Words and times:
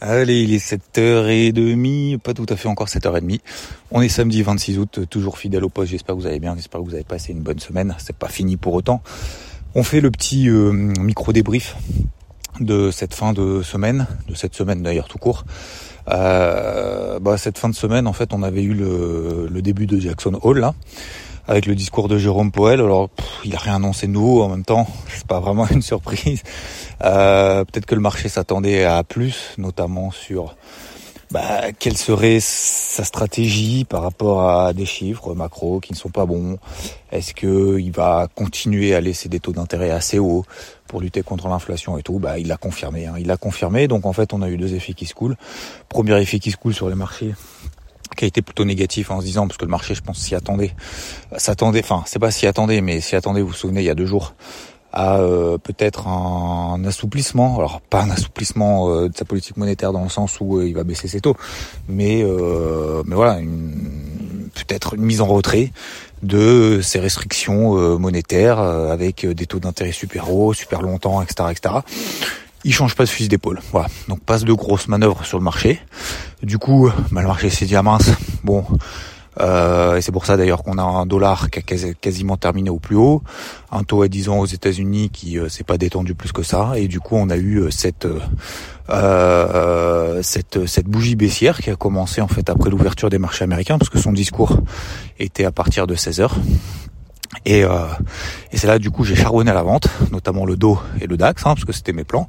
Allez, 0.00 0.42
il 0.42 0.54
est 0.54 0.64
7h30, 0.64 2.18
pas 2.18 2.32
tout 2.32 2.46
à 2.48 2.54
fait 2.54 2.68
encore 2.68 2.86
7h30. 2.86 3.40
On 3.90 4.00
est 4.00 4.08
samedi 4.08 4.44
26 4.44 4.78
août, 4.78 5.00
toujours 5.10 5.38
fidèle 5.38 5.64
au 5.64 5.68
poste. 5.68 5.90
J'espère 5.90 6.14
que 6.14 6.20
vous 6.20 6.26
allez 6.28 6.38
bien, 6.38 6.54
j'espère 6.54 6.80
que 6.80 6.86
vous 6.86 6.94
avez 6.94 7.02
passé 7.02 7.32
une 7.32 7.40
bonne 7.40 7.58
semaine. 7.58 7.96
C'est 7.98 8.14
pas 8.14 8.28
fini 8.28 8.56
pour 8.56 8.74
autant. 8.74 9.02
On 9.74 9.82
fait 9.82 10.00
le 10.00 10.12
petit 10.12 10.48
euh, 10.48 10.70
micro 10.70 11.32
débrief 11.32 11.76
de 12.60 12.92
cette 12.92 13.12
fin 13.12 13.32
de 13.32 13.62
semaine, 13.62 14.06
de 14.28 14.36
cette 14.36 14.54
semaine 14.54 14.84
d'ailleurs 14.84 15.08
tout 15.08 15.18
court. 15.18 15.44
Euh, 16.08 17.18
bah, 17.18 17.36
cette 17.36 17.58
fin 17.58 17.68
de 17.68 17.74
semaine, 17.74 18.06
en 18.06 18.12
fait, 18.12 18.32
on 18.32 18.44
avait 18.44 18.62
eu 18.62 18.74
le, 18.74 19.48
le 19.50 19.62
début 19.62 19.86
de 19.86 19.98
Jackson 19.98 20.38
Hall 20.42 20.60
là 20.60 20.74
avec 21.48 21.66
le 21.66 21.74
discours 21.74 22.08
de 22.08 22.18
Jérôme 22.18 22.52
Poel. 22.52 22.80
Alors, 22.80 23.08
il 23.44 23.54
a 23.56 23.58
rien 23.58 23.76
annoncé 23.76 24.06
de 24.06 24.12
nouveau 24.12 24.42
en 24.42 24.48
même 24.48 24.64
temps. 24.64 24.86
C'est 25.08 25.26
pas 25.26 25.40
vraiment 25.40 25.66
une 25.68 25.82
surprise. 25.82 26.42
Euh, 27.02 27.64
Peut-être 27.64 27.86
que 27.86 27.94
le 27.94 28.00
marché 28.00 28.28
s'attendait 28.28 28.84
à 28.84 29.02
plus, 29.02 29.54
notamment 29.56 30.10
sur 30.10 30.54
bah, 31.30 31.72
quelle 31.78 31.96
serait 31.96 32.38
sa 32.40 33.04
stratégie 33.04 33.84
par 33.84 34.02
rapport 34.02 34.48
à 34.48 34.72
des 34.72 34.86
chiffres 34.86 35.34
macro 35.34 35.80
qui 35.80 35.92
ne 35.92 35.98
sont 35.98 36.08
pas 36.08 36.24
bons. 36.24 36.58
Est-ce 37.12 37.34
que 37.34 37.78
il 37.78 37.92
va 37.92 38.28
continuer 38.34 38.94
à 38.94 39.00
laisser 39.00 39.28
des 39.28 39.40
taux 39.40 39.52
d'intérêt 39.52 39.90
assez 39.90 40.18
hauts 40.18 40.44
pour 40.86 41.00
lutter 41.00 41.22
contre 41.22 41.48
l'inflation 41.48 41.98
et 41.98 42.02
tout? 42.02 42.18
Bah, 42.18 42.38
il 42.38 42.46
l'a 42.48 42.56
confirmé. 42.56 43.06
Hein. 43.06 43.14
Il 43.18 43.26
l'a 43.26 43.36
confirmé. 43.36 43.88
Donc 43.88 44.06
en 44.06 44.12
fait, 44.12 44.32
on 44.32 44.42
a 44.42 44.48
eu 44.48 44.56
deux 44.56 44.74
effets 44.74 44.94
qui 44.94 45.06
se 45.06 45.14
coulent. 45.14 45.36
Premier 45.88 46.18
effet 46.20 46.38
qui 46.38 46.50
se 46.50 46.56
coule 46.56 46.74
sur 46.74 46.88
les 46.88 46.94
marchés, 46.94 47.34
qui 48.16 48.24
a 48.24 48.28
été 48.28 48.42
plutôt 48.42 48.64
négatif 48.64 49.10
en 49.10 49.20
se 49.20 49.26
disant 49.26 49.46
parce 49.46 49.58
que 49.58 49.64
le 49.64 49.70
marché 49.70 49.94
je 49.94 50.02
pense 50.02 50.18
s'y 50.18 50.34
attendait. 50.34 50.74
S'attendait 51.36 51.80
enfin 51.82 52.02
c'est 52.06 52.18
pas 52.18 52.30
s'y 52.30 52.46
attendait 52.46 52.80
mais 52.80 53.00
s'y 53.00 53.16
attendait 53.16 53.42
vous 53.42 53.48
vous 53.48 53.54
souvenez 53.54 53.80
il 53.80 53.86
y 53.86 53.90
a 53.90 53.94
deux 53.94 54.06
jours 54.06 54.34
à 54.92 55.18
euh, 55.18 55.58
peut-être 55.58 56.08
un, 56.08 56.82
assouplissement. 56.84 57.58
Alors 57.58 57.80
pas 57.80 58.02
un 58.02 58.10
assouplissement 58.10 58.90
euh, 58.90 59.08
de 59.08 59.16
sa 59.16 59.24
politique 59.24 59.56
monétaire 59.56 59.92
dans 59.92 60.02
le 60.02 60.08
sens 60.08 60.38
où 60.40 60.58
euh, 60.58 60.66
il 60.66 60.74
va 60.74 60.84
baisser 60.84 61.08
ses 61.08 61.20
taux 61.20 61.36
mais 61.88 62.24
mais 63.06 63.14
voilà 63.14 63.38
peut-être 64.54 64.94
une 64.94 65.02
mise 65.02 65.20
en 65.20 65.26
retrait 65.26 65.72
de 66.22 66.80
ces 66.82 66.98
restrictions 66.98 67.98
monétaires 67.98 68.58
avec 68.58 69.24
des 69.24 69.46
taux 69.46 69.60
d'intérêt 69.60 69.92
super 69.92 70.32
hauts 70.32 70.52
super 70.52 70.82
longtemps 70.82 71.22
etc 71.22 71.50
etc 71.50 71.74
il 72.64 72.72
change 72.72 72.94
pas 72.94 73.04
de 73.04 73.08
fusil 73.08 73.28
d'épaule. 73.28 73.60
Voilà. 73.72 73.88
Donc 74.08 74.20
passe 74.20 74.44
de 74.44 74.52
grosses 74.52 74.88
manœuvres 74.88 75.24
sur 75.24 75.38
le 75.38 75.44
marché. 75.44 75.80
Du 76.42 76.58
coup, 76.58 76.90
bah, 77.10 77.22
le 77.22 77.26
marché 77.26 77.50
s'est 77.50 77.66
dit 77.66 77.76
à 77.76 77.82
mince. 77.82 78.10
Bon, 78.44 78.64
euh, 79.40 79.96
et 79.96 80.00
c'est 80.00 80.12
pour 80.12 80.26
ça 80.26 80.36
d'ailleurs 80.36 80.62
qu'on 80.62 80.78
a 80.78 80.82
un 80.82 81.06
dollar 81.06 81.50
qui 81.50 81.58
a 81.60 81.92
quasiment 81.94 82.36
terminé 82.36 82.70
au 82.70 82.78
plus 82.78 82.96
haut, 82.96 83.22
un 83.70 83.84
taux 83.84 84.02
à 84.02 84.08
10 84.08 84.28
ans 84.28 84.38
aux 84.40 84.46
États-Unis 84.46 85.10
qui 85.10 85.38
euh, 85.38 85.48
s'est 85.48 85.64
pas 85.64 85.78
détendu 85.78 86.14
plus 86.14 86.32
que 86.32 86.42
ça, 86.42 86.72
et 86.76 86.88
du 86.88 87.00
coup 87.00 87.16
on 87.16 87.30
a 87.30 87.36
eu 87.36 87.58
euh, 87.58 87.70
cette 87.70 88.08
euh, 88.90 90.22
cette 90.22 90.66
cette 90.66 90.86
bougie 90.86 91.14
baissière 91.14 91.58
qui 91.60 91.70
a 91.70 91.76
commencé 91.76 92.20
en 92.20 92.28
fait 92.28 92.48
après 92.50 92.70
l'ouverture 92.70 93.10
des 93.10 93.18
marchés 93.18 93.44
américains, 93.44 93.78
parce 93.78 93.90
que 93.90 93.98
son 93.98 94.12
discours 94.12 94.58
était 95.18 95.44
à 95.44 95.52
partir 95.52 95.86
de 95.86 95.94
16 95.94 96.20
heures. 96.20 96.36
Et, 97.44 97.64
euh, 97.64 97.86
et 98.52 98.56
c'est 98.56 98.66
là 98.66 98.78
du 98.78 98.90
coup 98.90 99.04
j'ai 99.04 99.14
charbonné 99.14 99.50
à 99.50 99.54
la 99.54 99.62
vente, 99.62 99.88
notamment 100.12 100.44
le 100.44 100.56
dos 100.56 100.78
et 101.00 101.06
le 101.06 101.16
DAX, 101.16 101.42
hein, 101.42 101.54
parce 101.54 101.64
que 101.64 101.72
c'était 101.72 101.92
mes 101.92 102.04
plans. 102.04 102.28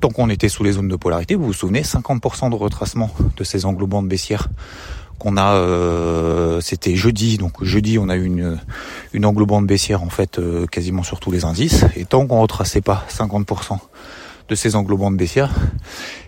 Tant 0.00 0.08
qu'on 0.08 0.30
était 0.30 0.48
sous 0.48 0.64
les 0.64 0.72
zones 0.72 0.88
de 0.88 0.96
polarité, 0.96 1.34
vous 1.34 1.46
vous 1.46 1.52
souvenez, 1.52 1.82
50% 1.82 2.50
de 2.50 2.56
retracement 2.56 3.10
de 3.36 3.44
ces 3.44 3.66
englobantes 3.66 4.08
baissières 4.08 4.48
qu'on 5.18 5.36
a, 5.36 5.54
euh, 5.54 6.60
c'était 6.60 6.94
jeudi, 6.94 7.38
donc 7.38 7.62
jeudi 7.64 7.98
on 7.98 8.08
a 8.08 8.16
eu 8.16 8.24
une, 8.24 8.58
une 9.12 9.26
englobante 9.26 9.66
baissière 9.66 10.02
en 10.02 10.10
fait 10.10 10.38
euh, 10.38 10.66
quasiment 10.66 11.02
sur 11.02 11.20
tous 11.20 11.30
les 11.30 11.44
indices. 11.44 11.84
Et 11.96 12.04
tant 12.04 12.26
qu'on 12.26 12.40
retraçait 12.40 12.80
pas 12.80 13.04
50% 13.10 13.78
de 14.48 14.54
ces 14.54 14.76
englobantes 14.76 15.16
baissières, 15.16 15.50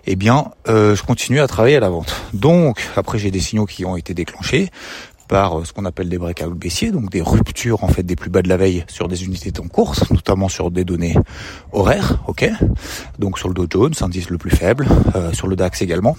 eh 0.06 0.16
bien, 0.16 0.50
euh, 0.68 0.94
je 0.94 1.02
continue 1.02 1.40
à 1.40 1.46
travailler 1.46 1.76
à 1.76 1.80
la 1.80 1.88
vente. 1.88 2.14
Donc, 2.34 2.86
après, 2.96 3.18
j'ai 3.18 3.30
des 3.30 3.40
signaux 3.40 3.64
qui 3.64 3.84
ont 3.84 3.96
été 3.96 4.12
déclenchés 4.12 4.70
par 5.30 5.60
euh, 5.60 5.64
ce 5.64 5.72
qu'on 5.72 5.84
appelle 5.84 6.08
des 6.08 6.18
breakouts 6.18 6.56
baissiers, 6.56 6.90
donc 6.90 7.08
des 7.08 7.22
ruptures 7.22 7.84
en 7.84 7.88
fait 7.88 8.02
des 8.02 8.16
plus 8.16 8.30
bas 8.30 8.42
de 8.42 8.48
la 8.48 8.56
veille 8.56 8.84
sur 8.88 9.06
des 9.06 9.24
unités 9.24 9.52
en 9.60 9.68
course, 9.68 10.10
notamment 10.10 10.48
sur 10.48 10.72
des 10.72 10.84
données 10.84 11.16
horaires, 11.72 12.18
ok? 12.26 12.50
Donc 13.20 13.38
sur 13.38 13.48
le 13.48 13.54
Dow 13.54 13.66
Jones, 13.70 13.94
indice 14.00 14.28
le 14.28 14.38
plus 14.38 14.50
faible, 14.50 14.88
euh, 15.14 15.32
sur 15.32 15.46
le 15.46 15.54
DAX 15.54 15.82
également. 15.82 16.16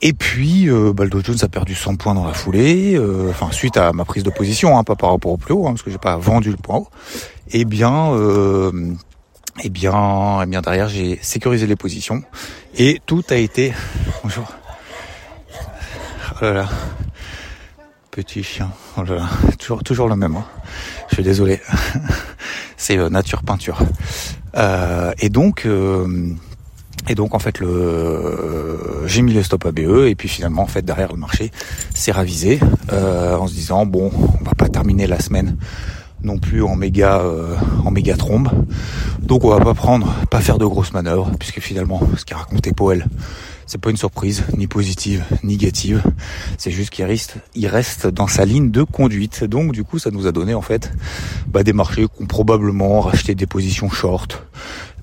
Et 0.00 0.12
puis, 0.12 0.70
euh, 0.70 0.92
bah, 0.92 1.04
le 1.04 1.10
Dow 1.10 1.22
Jones 1.22 1.38
a 1.42 1.48
perdu 1.48 1.74
100 1.74 1.96
points 1.96 2.14
dans 2.14 2.26
la 2.26 2.34
foulée, 2.34 2.94
euh, 2.94 3.32
suite 3.50 3.76
à 3.76 3.92
ma 3.92 4.04
prise 4.04 4.22
de 4.22 4.30
position, 4.30 4.78
hein, 4.78 4.84
pas 4.84 4.96
par 4.96 5.10
rapport 5.10 5.32
au 5.32 5.36
plus 5.36 5.52
haut, 5.52 5.66
hein, 5.66 5.70
parce 5.70 5.82
que 5.82 5.90
j'ai 5.90 5.98
pas 5.98 6.16
vendu 6.16 6.50
le 6.50 6.56
point 6.56 6.78
haut. 6.78 6.88
Eh 7.50 7.64
bien, 7.64 8.12
euh, 8.12 8.92
eh 9.62 9.70
bien, 9.70 10.40
eh 10.42 10.46
bien 10.46 10.60
derrière 10.60 10.88
j'ai 10.88 11.18
sécurisé 11.20 11.66
les 11.66 11.76
positions 11.76 12.22
et 12.78 13.00
tout 13.06 13.24
a 13.30 13.36
été. 13.36 13.74
Bonjour. 14.22 14.46
Oh 16.40 16.44
là. 16.44 16.68
Petit 18.12 18.42
chien. 18.42 18.70
Oh 18.98 19.04
là 19.04 19.14
là. 19.14 19.28
Toujours, 19.56 20.06
le 20.06 20.16
même. 20.16 20.36
Hein. 20.36 20.44
Je 21.08 21.14
suis 21.14 21.24
désolé. 21.24 21.62
C'est 22.76 22.98
euh, 22.98 23.08
nature 23.08 23.42
peinture. 23.42 23.78
Euh, 24.54 25.12
et 25.18 25.30
donc, 25.30 25.64
euh, 25.64 26.28
et 27.08 27.14
donc 27.14 27.34
en 27.34 27.38
fait, 27.38 27.58
le, 27.58 29.04
j'ai 29.06 29.22
mis 29.22 29.32
le 29.32 29.42
stop 29.42 29.64
ABE 29.64 30.08
et 30.08 30.14
puis 30.14 30.28
finalement 30.28 30.60
en 30.60 30.66
fait 30.66 30.82
derrière 30.82 31.10
le 31.10 31.18
marché 31.18 31.52
s'est 31.94 32.12
ravisé 32.12 32.60
en 32.90 33.46
se 33.46 33.54
disant 33.54 33.86
bon, 33.86 34.10
on 34.14 34.44
va 34.44 34.52
pas 34.58 34.68
terminer 34.68 35.06
la 35.06 35.18
semaine 35.18 35.56
non 36.22 36.36
plus 36.36 36.62
en 36.62 36.76
méga 36.76 37.22
en 37.82 37.90
méga 37.90 38.18
trombe. 38.18 38.50
Donc 39.20 39.44
on 39.44 39.48
va 39.48 39.64
pas 39.64 39.72
prendre, 39.72 40.14
pas 40.28 40.40
faire 40.40 40.58
de 40.58 40.66
grosses 40.66 40.92
manœuvres 40.92 41.30
puisque 41.38 41.60
finalement 41.60 42.02
ce 42.18 42.26
qu'a 42.26 42.36
raconté 42.36 42.72
Poel 42.72 43.06
c'est 43.72 43.80
pas 43.80 43.88
une 43.88 43.96
surprise, 43.96 44.44
ni 44.54 44.66
positive, 44.66 45.24
ni 45.42 45.54
négative. 45.54 46.02
C'est 46.58 46.70
juste 46.70 46.90
qu'il 46.90 47.06
reste, 47.06 47.36
il 47.54 47.66
reste 47.68 48.06
dans 48.06 48.26
sa 48.26 48.44
ligne 48.44 48.70
de 48.70 48.82
conduite. 48.82 49.44
Donc 49.44 49.72
du 49.72 49.82
coup, 49.82 49.98
ça 49.98 50.10
nous 50.10 50.26
a 50.26 50.32
donné 50.32 50.52
en 50.52 50.60
fait 50.60 50.92
bah, 51.46 51.62
des 51.62 51.72
marchés 51.72 52.04
qui 52.04 52.22
ont 52.22 52.26
probablement 52.26 53.00
racheté 53.00 53.34
des 53.34 53.46
positions 53.46 53.88
short, 53.88 54.44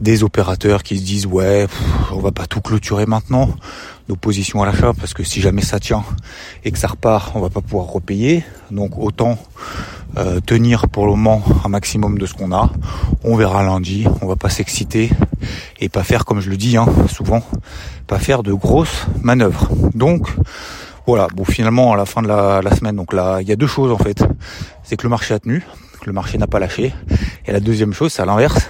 des 0.01 0.21
opérateurs 0.21 0.83
qui 0.83 0.99
se 0.99 1.03
disent 1.03 1.25
ouais, 1.25 1.65
on 2.11 2.19
va 2.19 2.31
pas 2.31 2.45
tout 2.45 2.61
clôturer 2.61 3.07
maintenant 3.07 3.49
nos 4.07 4.15
positions 4.15 4.61
à 4.61 4.67
l'achat 4.67 4.93
parce 4.93 5.15
que 5.15 5.23
si 5.23 5.41
jamais 5.41 5.63
ça 5.63 5.79
tient 5.79 6.03
et 6.63 6.69
que 6.69 6.77
ça 6.77 6.89
repart, 6.89 7.31
on 7.35 7.39
va 7.39 7.49
pas 7.49 7.61
pouvoir 7.61 7.87
repayer. 7.87 8.43
Donc 8.69 8.99
autant 8.99 9.39
euh, 10.17 10.39
tenir 10.41 10.89
pour 10.89 11.05
le 11.05 11.11
moment 11.11 11.43
un 11.63 11.69
maximum 11.69 12.19
de 12.19 12.27
ce 12.27 12.35
qu'on 12.35 12.51
a. 12.51 12.71
On 13.23 13.35
verra 13.35 13.63
lundi. 13.63 14.05
On 14.21 14.27
va 14.27 14.35
pas 14.35 14.49
s'exciter 14.49 15.09
et 15.79 15.89
pas 15.89 16.03
faire 16.03 16.25
comme 16.25 16.39
je 16.39 16.49
le 16.49 16.57
dis 16.57 16.77
hein, 16.77 16.87
souvent, 17.07 17.43
pas 18.09 18.19
faire 18.19 18.41
de 18.41 18.51
grosses 18.51 19.05
manœuvres. 19.21 19.69
Donc 19.93 20.27
voilà. 21.05 21.27
Bon 21.35 21.45
finalement 21.45 21.93
à 21.93 21.97
la 21.97 22.05
fin 22.05 22.21
de 22.21 22.27
la, 22.27 22.75
semaine, 22.75 22.95
donc 22.95 23.13
là 23.13 23.37
il 23.41 23.47
y 23.47 23.51
a 23.51 23.55
deux 23.55 23.67
choses 23.67 23.91
en 23.91 23.97
fait. 23.97 24.23
C'est 24.83 24.97
que 24.97 25.03
le 25.03 25.09
marché 25.09 25.35
a 25.35 25.39
tenu, 25.39 25.63
que 26.01 26.07
le 26.07 26.13
marché 26.13 26.37
n'a 26.39 26.47
pas 26.47 26.59
lâché. 26.59 26.91
Et 27.45 27.51
la 27.51 27.59
deuxième 27.59 27.93
chose, 27.93 28.11
c'est 28.11 28.23
à 28.23 28.25
l'inverse 28.25 28.67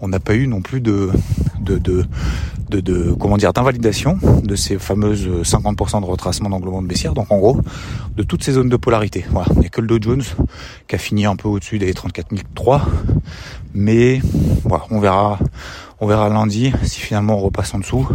on 0.00 0.08
n'a 0.08 0.20
pas 0.20 0.34
eu 0.34 0.46
non 0.46 0.62
plus 0.62 0.80
de, 0.80 1.10
de, 1.60 1.78
de, 1.78 2.80
de, 2.80 3.12
comment 3.12 3.36
dire 3.36 3.52
d'invalidation 3.52 4.18
de 4.42 4.56
ces 4.56 4.78
fameuses 4.78 5.28
50% 5.42 6.00
de 6.00 6.06
retracement 6.06 6.48
d'englobement 6.48 6.82
de 6.82 6.86
baissière. 6.86 7.12
Donc 7.12 7.30
en 7.30 7.38
gros, 7.38 7.60
de 8.16 8.22
toutes 8.22 8.42
ces 8.42 8.52
zones 8.52 8.68
de 8.68 8.76
polarité. 8.76 9.26
Voilà, 9.30 9.48
il 9.54 9.60
n'y 9.60 9.66
a 9.66 9.68
que 9.68 9.80
le 9.80 9.86
Dow 9.86 9.98
Jones 10.00 10.22
qui 10.88 10.94
a 10.94 10.98
fini 10.98 11.26
un 11.26 11.36
peu 11.36 11.48
au-dessus 11.48 11.78
des 11.78 11.92
34 11.92 12.28
003. 12.54 12.82
Mais 13.74 14.20
voilà, 14.64 14.84
on 14.90 15.00
verra, 15.00 15.38
on 16.00 16.06
verra 16.06 16.28
lundi 16.28 16.72
si 16.82 17.00
finalement 17.00 17.36
on 17.36 17.40
repasse 17.40 17.74
en 17.74 17.78
dessous. 17.78 18.08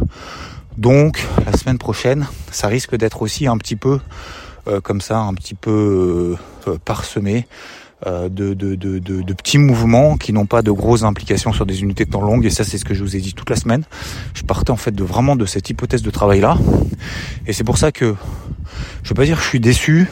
Donc 0.78 1.26
la 1.46 1.58
semaine 1.58 1.78
prochaine, 1.78 2.28
ça 2.52 2.68
risque 2.68 2.96
d'être 2.96 3.22
aussi 3.22 3.48
un 3.48 3.58
petit 3.58 3.76
peu 3.76 4.00
euh, 4.68 4.82
comme 4.82 5.00
ça, 5.00 5.20
un 5.20 5.34
petit 5.36 5.54
peu 5.54 6.36
euh, 6.68 6.78
parsemé 6.84 7.48
euh, 8.08 8.30
de, 8.30 8.54
de, 8.56 8.74
de, 8.76 9.00
de, 9.00 9.34
petits 9.34 9.60
mouvements 9.60 10.18
qui 10.18 10.34
n'ont 10.34 10.48
pas 10.48 10.64
de 10.64 10.72
grosses 10.72 11.04
implications 11.04 11.54
sur 11.54 11.68
des 11.68 11.84
unités 11.84 12.04
de 12.04 12.10
temps 12.10 12.22
longues. 12.22 12.46
Et 12.46 12.50
ça, 12.50 12.64
c'est 12.64 12.80
ce 12.80 12.84
que 12.84 12.96
je 12.96 13.04
vous 13.04 13.16
ai 13.16 13.20
dit 13.20 13.34
toute 13.34 13.50
la 13.50 13.56
semaine. 13.56 13.84
Je 14.34 14.42
partais 14.42 14.72
en 14.72 14.76
fait 14.76 14.92
de 14.92 15.04
vraiment 15.04 15.36
de 15.36 15.46
cette 15.46 15.70
hypothèse 15.70 16.02
de 16.02 16.10
travail-là. 16.10 16.58
Et 17.46 17.54
c'est 17.54 17.64
pour 17.64 17.78
ça 17.78 17.92
que 17.92 18.16
je 19.04 19.10
vais 19.10 19.16
pas 19.16 19.26
dire 19.26 19.38
que 19.38 19.44
je 19.44 19.50
suis 19.50 19.60
déçu. 19.60 20.10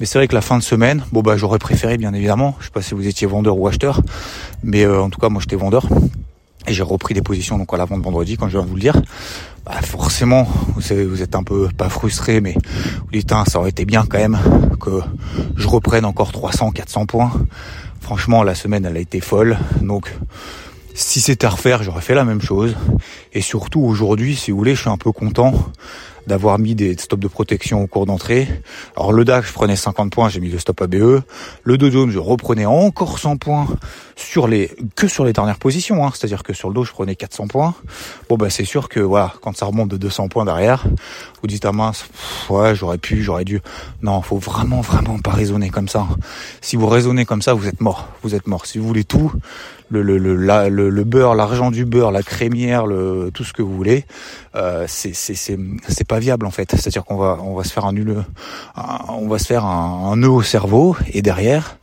Mais 0.00 0.06
c'est 0.06 0.18
vrai 0.18 0.26
que 0.26 0.34
la 0.34 0.42
fin 0.42 0.58
de 0.58 0.62
semaine, 0.62 1.04
bon 1.12 1.22
bah 1.22 1.36
j'aurais 1.36 1.58
préféré 1.58 1.96
bien 1.96 2.12
évidemment. 2.12 2.56
Je 2.60 2.66
sais 2.66 2.70
pas 2.70 2.82
si 2.82 2.94
vous 2.94 3.06
étiez 3.06 3.26
vendeur 3.26 3.58
ou 3.58 3.68
acheteur, 3.68 4.02
mais 4.62 4.86
en 4.86 5.08
tout 5.08 5.20
cas 5.20 5.30
moi 5.30 5.40
j'étais 5.40 5.56
vendeur. 5.56 5.86
Et 6.66 6.72
j'ai 6.72 6.82
repris 6.82 7.14
des 7.14 7.22
positions 7.22 7.58
donc 7.58 7.72
à 7.72 7.76
la 7.76 7.84
vente 7.84 8.02
vendredi, 8.02 8.36
quand 8.36 8.48
je 8.48 8.52
viens 8.58 8.62
de 8.62 8.68
vous 8.68 8.74
le 8.74 8.80
dire. 8.80 9.00
Bah 9.64 9.80
forcément, 9.82 10.48
vous 10.74 10.80
savez, 10.80 11.04
vous 11.04 11.22
êtes 11.22 11.34
un 11.34 11.42
peu 11.42 11.68
pas 11.76 11.88
frustré, 11.88 12.40
mais 12.40 12.54
vous 12.54 13.10
dites 13.12 13.32
hein, 13.32 13.44
ça 13.46 13.58
aurait 13.58 13.70
été 13.70 13.84
bien 13.84 14.04
quand 14.08 14.18
même 14.18 14.38
que 14.80 15.00
je 15.56 15.66
reprenne 15.68 16.04
encore 16.04 16.32
300, 16.32 16.70
400 16.70 17.06
points. 17.06 17.32
Franchement, 18.00 18.42
la 18.42 18.54
semaine 18.54 18.84
elle 18.84 18.96
a 18.96 19.00
été 19.00 19.20
folle, 19.20 19.58
donc 19.80 20.12
Si 20.94 21.20
c'était 21.20 21.46
à 21.46 21.50
refaire, 21.50 21.82
j'aurais 21.82 22.00
fait 22.00 22.14
la 22.14 22.24
même 22.24 22.40
chose. 22.40 22.74
Et 23.34 23.42
surtout 23.42 23.80
aujourd'hui, 23.80 24.34
si 24.34 24.50
vous 24.50 24.56
voulez, 24.56 24.74
je 24.74 24.80
suis 24.80 24.90
un 24.90 24.96
peu 24.96 25.12
content 25.12 25.52
d'avoir 26.26 26.58
mis 26.58 26.74
des 26.74 26.96
stops 26.96 27.22
de 27.22 27.28
protection 27.28 27.82
au 27.82 27.86
cours 27.86 28.06
d'entrée. 28.06 28.48
Alors 28.96 29.12
le 29.12 29.24
DAX, 29.24 29.48
je 29.48 29.52
prenais 29.52 29.76
50 29.76 30.12
points, 30.12 30.28
j'ai 30.28 30.40
mis 30.40 30.48
le 30.48 30.58
stop 30.58 30.80
ABE. 30.80 31.22
Le 31.64 31.78
Dow 31.78 31.90
Jones, 31.90 32.10
je 32.10 32.18
reprenais 32.18 32.66
encore 32.66 33.18
100 33.18 33.36
points 33.36 33.68
sur 34.16 34.48
les 34.48 34.70
que 34.94 35.08
sur 35.08 35.24
les 35.24 35.32
dernières 35.32 35.58
positions. 35.58 36.06
Hein. 36.06 36.10
C'est-à-dire 36.14 36.42
que 36.42 36.52
sur 36.52 36.68
le 36.68 36.74
Dow, 36.74 36.84
je 36.84 36.92
prenais 36.92 37.14
400 37.14 37.48
points. 37.48 37.74
Bon 38.28 38.36
bah 38.36 38.50
c'est 38.50 38.64
sûr 38.64 38.88
que 38.88 39.00
voilà, 39.00 39.34
quand 39.40 39.56
ça 39.56 39.66
remonte 39.66 39.88
de 39.88 39.96
200 39.96 40.28
points 40.28 40.44
derrière, 40.44 40.84
vous 41.42 41.46
dites 41.46 41.64
à 41.64 41.68
ah 41.68 41.72
mince, 41.72 42.06
ouais 42.48 42.74
j'aurais 42.74 42.98
pu, 42.98 43.22
j'aurais 43.22 43.44
dû. 43.44 43.60
Non, 44.02 44.22
faut 44.22 44.38
vraiment 44.38 44.80
vraiment 44.80 45.18
pas 45.18 45.32
raisonner 45.32 45.70
comme 45.70 45.88
ça. 45.88 46.06
Si 46.60 46.76
vous 46.76 46.86
raisonnez 46.86 47.24
comme 47.24 47.42
ça, 47.42 47.54
vous 47.54 47.68
êtes 47.68 47.80
mort. 47.80 48.08
Vous 48.22 48.34
êtes 48.34 48.46
mort. 48.46 48.66
Si 48.66 48.78
vous 48.78 48.86
voulez 48.86 49.04
tout, 49.04 49.32
le, 49.90 50.02
le, 50.02 50.18
le, 50.18 50.90
le, 50.90 51.04
beurre, 51.04 51.34
l'argent 51.34 51.70
du 51.70 51.84
beurre, 51.84 52.10
la 52.10 52.22
crémière, 52.22 52.86
le, 52.86 53.30
tout 53.32 53.44
ce 53.44 53.52
que 53.52 53.62
vous 53.62 53.74
voulez, 53.74 54.04
euh, 54.54 54.84
c'est 54.88 55.14
c'est 55.14 56.04
pas 56.08 56.15
viable 56.18 56.46
en 56.46 56.50
fait. 56.50 56.70
C'est-à-dire 56.72 57.04
qu'on 57.04 57.16
va 57.16 57.38
on 57.42 57.54
va 57.54 57.64
se 57.64 57.72
faire 57.72 57.84
un 57.84 57.92
nul, 57.92 58.24
on 59.08 59.28
va 59.28 59.38
se 59.38 59.46
faire 59.46 59.64
un, 59.64 60.16
nœud 60.16 60.30
au 60.30 60.42
cerveau 60.42 60.96
et 61.12 61.22
derrière 61.22 61.78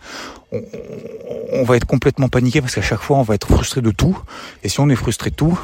on, 1.52 1.64
va 1.64 1.78
être 1.78 1.86
complètement 1.86 2.30
paniqué 2.30 2.62
parce 2.62 2.76
qu'à 2.76 2.82
chaque 2.82 3.02
fois 3.02 3.18
on 3.18 3.24
va 3.24 3.36
être 3.36 3.48
frustré 3.48 3.82
de 3.82 3.92
tout. 3.92 4.18
Et 4.64 4.70
si 4.70 4.80
on 4.80 4.90
est 4.90 4.96
frustré 4.96 5.30
de 5.30 5.36
tout, 5.36 5.58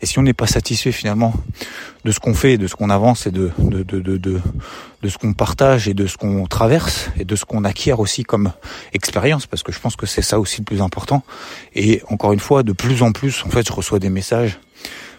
et 0.00 0.06
si 0.06 0.18
on 0.18 0.22
n'est 0.22 0.34
pas 0.34 0.46
satisfait 0.46 0.92
finalement 0.92 1.34
de 2.04 2.12
ce 2.12 2.20
qu'on 2.20 2.34
fait, 2.34 2.58
de 2.58 2.66
ce 2.66 2.76
qu'on 2.76 2.90
avance 2.90 3.26
et 3.26 3.30
de, 3.30 3.50
de, 3.58 3.82
de, 3.82 4.00
de, 4.00 4.40
de 5.02 5.08
ce 5.08 5.18
qu'on 5.18 5.32
partage 5.32 5.88
et 5.88 5.94
de 5.94 6.06
ce 6.06 6.16
qu'on 6.16 6.46
traverse 6.46 7.10
et 7.18 7.24
de 7.24 7.34
ce 7.36 7.44
qu'on 7.44 7.64
acquiert 7.64 8.00
aussi 8.00 8.22
comme 8.22 8.52
expérience, 8.92 9.46
parce 9.46 9.62
que 9.62 9.72
je 9.72 9.80
pense 9.80 9.96
que 9.96 10.06
c'est 10.06 10.22
ça 10.22 10.38
aussi 10.38 10.60
le 10.60 10.64
plus 10.64 10.82
important. 10.82 11.22
Et 11.74 12.02
encore 12.08 12.32
une 12.32 12.40
fois, 12.40 12.62
de 12.62 12.72
plus 12.72 13.02
en 13.02 13.12
plus, 13.12 13.44
en 13.44 13.50
fait, 13.50 13.66
je 13.66 13.72
reçois 13.72 13.98
des 13.98 14.10
messages 14.10 14.60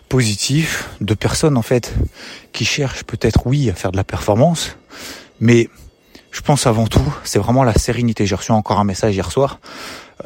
positifs 0.10 0.90
de 1.02 1.14
personnes 1.14 1.58
en 1.58 1.62
fait 1.62 1.94
qui 2.52 2.66
cherchent 2.66 3.04
peut-être 3.04 3.48
oui 3.48 3.70
à 3.70 3.74
faire 3.74 3.92
de 3.92 3.98
la 3.98 4.04
performance, 4.04 4.78
mais 5.40 5.70
je 6.32 6.42
pense 6.42 6.68
avant 6.68 6.88
tout, 6.88 7.16
c'est 7.24 7.40
vraiment 7.40 7.64
la 7.64 7.74
sérénité. 7.74 8.26
J'ai 8.26 8.36
reçu 8.36 8.52
encore 8.52 8.80
un 8.80 8.84
message 8.84 9.16
hier 9.16 9.32
soir 9.32 9.60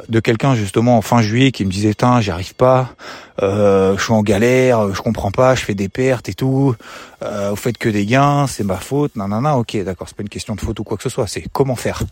de 0.08 0.20
quelqu'un 0.20 0.54
justement 0.54 0.96
en 0.96 1.02
fin 1.02 1.20
juillet 1.22 1.50
qui 1.50 1.64
me 1.64 1.70
disait 1.70 1.94
"Tiens, 1.94 2.20
j'y 2.20 2.30
arrive 2.30 2.54
pas, 2.54 2.94
euh, 3.42 3.96
je 3.96 4.02
suis 4.02 4.12
en 4.12 4.22
galère, 4.22 4.94
je 4.94 5.02
comprends 5.02 5.30
pas, 5.30 5.54
je 5.54 5.64
fais 5.64 5.74
des 5.74 5.88
pertes 5.88 6.28
et 6.28 6.34
tout. 6.34 6.74
Euh, 7.22 7.50
vous 7.50 7.56
faites 7.56 7.78
que 7.78 7.88
des 7.88 8.06
gains, 8.06 8.46
c'est 8.46 8.64
ma 8.64 8.76
faute." 8.76 9.16
Non, 9.16 9.30
ok, 9.54 9.76
d'accord, 9.84 10.08
c'est 10.08 10.16
pas 10.16 10.22
une 10.22 10.28
question 10.28 10.54
de 10.54 10.60
faute 10.60 10.78
ou 10.78 10.84
quoi 10.84 10.96
que 10.96 11.02
ce 11.02 11.08
soit, 11.08 11.26
c'est 11.26 11.44
comment 11.52 11.76
faire. 11.76 12.02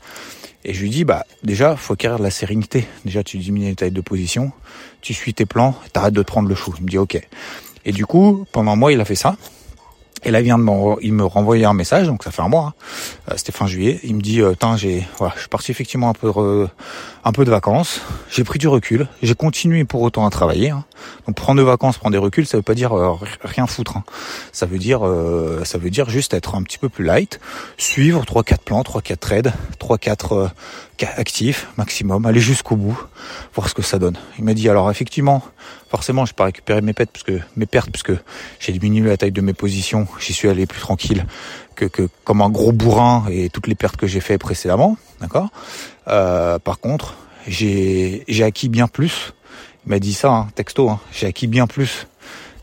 Et 0.64 0.75
je 0.75 0.82
lui 0.82 0.90
dis 0.90 1.04
bah 1.04 1.25
déjà, 1.44 1.76
faut 1.76 1.92
acquérir 1.92 2.19
de 2.19 2.25
la 2.25 2.30
sérénité. 2.30 2.86
Déjà, 3.04 3.22
tu 3.22 3.38
diminues 3.38 3.69
les 3.69 3.75
tailles 3.76 3.90
de 3.92 4.00
position, 4.00 4.50
tu 5.00 5.14
suis 5.14 5.32
tes 5.32 5.46
plans, 5.46 5.76
t'arrêtes 5.92 6.14
de 6.14 6.22
prendre 6.22 6.48
le 6.48 6.54
chou. 6.54 6.75
Il 6.78 6.84
me 6.84 6.88
dit 6.88 6.98
ok. 6.98 7.20
Et 7.84 7.92
du 7.92 8.06
coup, 8.06 8.44
pendant 8.52 8.72
un 8.72 8.76
mois, 8.76 8.92
il 8.92 9.00
a 9.00 9.04
fait 9.04 9.14
ça. 9.14 9.36
Et 10.24 10.30
là, 10.30 10.40
il 10.40 10.44
vient 10.44 10.58
de 10.58 10.64
il 11.02 11.12
me 11.12 11.24
renvoyer 11.24 11.64
un 11.64 11.74
message, 11.74 12.06
donc 12.06 12.24
ça 12.24 12.30
fait 12.30 12.42
un 12.42 12.48
mois. 12.48 12.74
Hein. 12.74 13.30
Euh, 13.30 13.34
c'était 13.36 13.52
fin 13.52 13.66
juillet. 13.66 14.00
Il 14.02 14.16
me 14.16 14.20
dit, 14.20 14.40
euh, 14.42 14.54
j'ai, 14.76 15.06
voilà, 15.18 15.32
je 15.36 15.40
suis 15.40 15.48
parti 15.48 15.70
effectivement 15.70 16.10
un 16.10 16.12
peu, 16.12 16.68
un 17.24 17.32
peu 17.32 17.44
de 17.44 17.50
vacances. 17.50 18.00
J'ai 18.30 18.44
pris 18.44 18.58
du 18.58 18.68
recul. 18.68 19.06
J'ai 19.22 19.34
continué 19.34 19.84
pour 19.84 20.02
autant 20.02 20.26
à 20.26 20.30
travailler. 20.30 20.70
Hein. 20.70 20.84
Donc 21.26 21.36
prendre 21.36 21.60
de 21.60 21.64
vacances, 21.64 21.98
prendre 21.98 22.12
des 22.12 22.18
reculs, 22.18 22.46
ça 22.46 22.56
veut 22.56 22.62
pas 22.62 22.74
dire 22.74 22.96
euh, 22.96 23.16
rien 23.42 23.66
foutre. 23.66 23.98
Hein. 23.98 24.04
Ça 24.52 24.66
veut 24.66 24.78
dire, 24.78 25.06
euh, 25.06 25.62
ça 25.64 25.78
veut 25.78 25.90
dire 25.90 26.08
juste 26.08 26.34
être 26.34 26.54
un 26.54 26.62
petit 26.62 26.78
peu 26.78 26.88
plus 26.88 27.04
light, 27.04 27.40
suivre 27.76 28.24
trois 28.24 28.42
quatre 28.42 28.62
plans, 28.62 28.82
trois 28.82 29.02
quatre 29.02 29.20
trades, 29.20 29.52
trois 29.78 29.98
quatre 29.98 30.50
actifs 31.04 31.68
maximum, 31.76 32.26
aller 32.26 32.40
jusqu'au 32.40 32.76
bout, 32.76 32.98
voir 33.54 33.68
ce 33.68 33.74
que 33.74 33.82
ça 33.82 33.98
donne. 33.98 34.16
Il 34.38 34.44
m'a 34.44 34.54
dit 34.54 34.68
alors 34.68 34.90
effectivement, 34.90 35.42
forcément, 35.90 36.26
je 36.26 36.34
pas 36.34 36.44
récupérer 36.44 36.80
mes 36.80 36.92
pertes 36.92 37.10
parce 37.12 37.24
que 37.24 37.40
mes 37.56 37.66
pertes 37.66 37.90
parce 37.90 38.02
que 38.02 38.16
j'ai 38.60 38.72
diminué 38.72 39.08
la 39.08 39.16
taille 39.16 39.32
de 39.32 39.40
mes 39.40 39.52
positions, 39.52 40.06
j'y 40.20 40.32
suis 40.32 40.48
allé 40.48 40.66
plus 40.66 40.80
tranquille 40.80 41.26
que, 41.86 42.08
comme 42.24 42.42
un 42.42 42.50
gros 42.50 42.72
bourrin 42.72 43.26
et 43.30 43.50
toutes 43.50 43.68
les 43.68 43.74
pertes 43.74 43.96
que 43.96 44.06
j'ai 44.06 44.20
fait 44.20 44.38
précédemment, 44.38 44.96
d'accord? 45.20 45.48
Euh, 46.08 46.58
par 46.58 46.80
contre, 46.80 47.14
j'ai 47.46 48.24
acquis 48.42 48.68
bien 48.68 48.88
plus. 48.88 49.32
Il 49.86 49.90
m'a 49.90 49.98
dit 50.00 50.12
ça, 50.14 50.30
hein, 50.30 50.48
texto. 50.54 50.90
Hein, 50.90 51.00
j'ai 51.12 51.26
acquis 51.26 51.46
bien 51.46 51.66
plus 51.66 52.06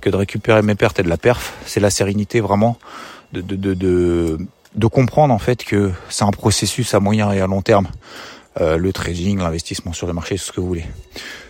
que 0.01 0.09
de 0.09 0.15
récupérer 0.15 0.61
mes 0.61 0.75
pertes 0.75 0.99
et 0.99 1.03
de 1.03 1.09
la 1.09 1.17
perf. 1.17 1.53
C'est 1.65 1.79
la 1.79 1.89
sérénité 1.89 2.41
vraiment 2.41 2.77
de, 3.31 3.41
de, 3.41 3.73
de 3.73 4.37
de 4.75 4.87
comprendre 4.87 5.33
en 5.33 5.39
fait 5.39 5.63
que 5.63 5.91
c'est 6.09 6.23
un 6.23 6.31
processus 6.31 6.93
à 6.93 6.99
moyen 6.99 7.31
et 7.31 7.41
à 7.41 7.47
long 7.47 7.61
terme. 7.61 7.87
Euh, 8.61 8.77
le 8.77 8.93
trading, 8.93 9.39
l'investissement 9.39 9.91
sur 9.91 10.07
le 10.07 10.13
marché, 10.13 10.37
ce 10.37 10.51
que 10.53 10.61
vous 10.61 10.67
voulez. 10.67 10.85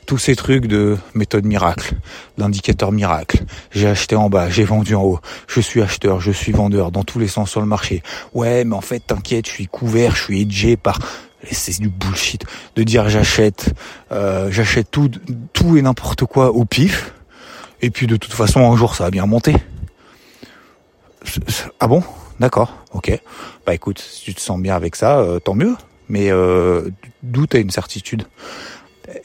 Tous 0.07 0.17
ces 0.17 0.35
trucs 0.35 0.65
de 0.65 0.97
méthode 1.13 1.45
miracle, 1.45 1.93
d'indicateur 2.37 2.91
miracle. 2.91 3.43
J'ai 3.71 3.87
acheté 3.87 4.15
en 4.15 4.29
bas, 4.29 4.49
j'ai 4.49 4.63
vendu 4.63 4.95
en 4.95 5.03
haut. 5.03 5.19
Je 5.47 5.61
suis 5.61 5.83
acheteur, 5.83 6.19
je 6.19 6.31
suis 6.31 6.51
vendeur 6.51 6.91
dans 6.91 7.03
tous 7.03 7.19
les 7.19 7.27
sens 7.27 7.51
sur 7.51 7.61
le 7.61 7.67
marché. 7.67 8.01
Ouais, 8.33 8.63
mais 8.63 8.75
en 8.75 8.81
fait, 8.81 9.01
t'inquiète, 9.01 9.47
je 9.47 9.51
suis 9.51 9.67
couvert, 9.67 10.15
je 10.15 10.23
suis 10.23 10.41
edgé 10.41 10.77
par 10.77 10.99
c'est 11.51 11.79
du 11.79 11.89
bullshit 11.89 12.43
de 12.75 12.81
dire 12.81 13.07
j'achète 13.07 13.75
euh, 14.11 14.49
j'achète 14.49 14.89
tout 14.89 15.11
tout 15.53 15.77
et 15.77 15.83
n'importe 15.83 16.25
quoi 16.25 16.51
au 16.51 16.65
pif 16.65 17.13
et 17.83 17.91
puis 17.91 18.07
de 18.07 18.15
toute 18.15 18.33
façon 18.33 18.61
un 18.61 18.75
jour 18.75 18.95
ça 18.95 19.03
va 19.03 19.11
bien 19.11 19.27
monter 19.27 19.55
ah 21.79 21.87
bon? 21.87 22.03
D'accord, 22.39 22.73
ok. 22.93 23.11
Bah 23.65 23.73
écoute, 23.73 23.99
si 23.99 24.23
tu 24.23 24.35
te 24.35 24.41
sens 24.41 24.59
bien 24.59 24.75
avec 24.75 24.95
ça, 24.95 25.19
euh, 25.19 25.39
tant 25.39 25.55
mieux. 25.55 25.75
Mais 26.09 26.29
euh, 26.31 26.89
d'où 27.23 27.47
t'as 27.47 27.59
une 27.59 27.71
certitude? 27.71 28.25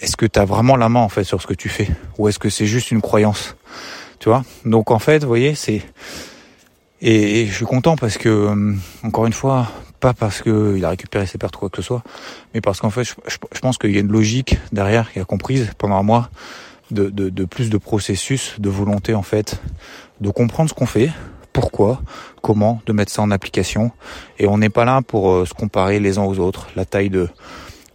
Est-ce 0.00 0.16
que 0.16 0.26
t'as 0.26 0.44
vraiment 0.44 0.76
la 0.76 0.88
main 0.88 1.00
en 1.00 1.08
fait 1.08 1.24
sur 1.24 1.40
ce 1.42 1.46
que 1.46 1.54
tu 1.54 1.68
fais? 1.68 1.88
Ou 2.18 2.28
est-ce 2.28 2.38
que 2.38 2.48
c'est 2.48 2.66
juste 2.66 2.90
une 2.90 3.00
croyance? 3.00 3.56
Tu 4.18 4.28
vois? 4.28 4.44
Donc 4.64 4.90
en 4.90 4.98
fait, 4.98 5.22
vous 5.22 5.28
voyez, 5.28 5.54
c'est... 5.54 5.82
Et, 7.02 7.46
je 7.46 7.54
suis 7.54 7.64
content 7.64 7.96
parce 7.96 8.18
que, 8.18 8.28
euh, 8.28 8.74
encore 9.02 9.26
une 9.26 9.32
fois, 9.32 9.68
pas 10.00 10.12
parce 10.12 10.42
que 10.42 10.74
il 10.76 10.84
a 10.84 10.90
récupéré 10.90 11.26
ses 11.26 11.38
pertes 11.38 11.56
ou 11.56 11.60
quoi 11.60 11.70
que 11.70 11.76
ce 11.76 11.82
soit, 11.82 12.02
mais 12.52 12.60
parce 12.60 12.80
qu'en 12.80 12.90
fait, 12.90 13.04
je, 13.04 13.60
pense 13.60 13.78
qu'il 13.78 13.92
y 13.92 13.96
a 13.96 14.00
une 14.00 14.12
logique 14.12 14.58
derrière 14.72 15.10
qui 15.10 15.18
a 15.18 15.24
comprise 15.24 15.70
pendant 15.78 15.96
un 15.96 16.02
mois 16.02 16.30
de, 16.90 17.44
plus 17.44 17.70
de 17.70 17.78
processus, 17.78 18.56
de 18.58 18.68
volonté 18.68 19.14
en 19.14 19.22
fait, 19.22 19.60
de 20.20 20.30
comprendre 20.30 20.68
ce 20.68 20.74
qu'on 20.74 20.86
fait, 20.86 21.10
pourquoi, 21.52 22.00
comment, 22.42 22.80
de 22.86 22.92
mettre 22.92 23.12
ça 23.12 23.22
en 23.22 23.30
application. 23.30 23.90
Et 24.38 24.46
on 24.46 24.58
n'est 24.58 24.70
pas 24.70 24.84
là 24.84 25.02
pour 25.02 25.30
euh, 25.30 25.44
se 25.44 25.54
comparer 25.54 26.00
les 26.00 26.18
uns 26.18 26.24
aux 26.24 26.38
autres. 26.38 26.68
La 26.76 26.84
taille 26.84 27.10
de 27.10 27.28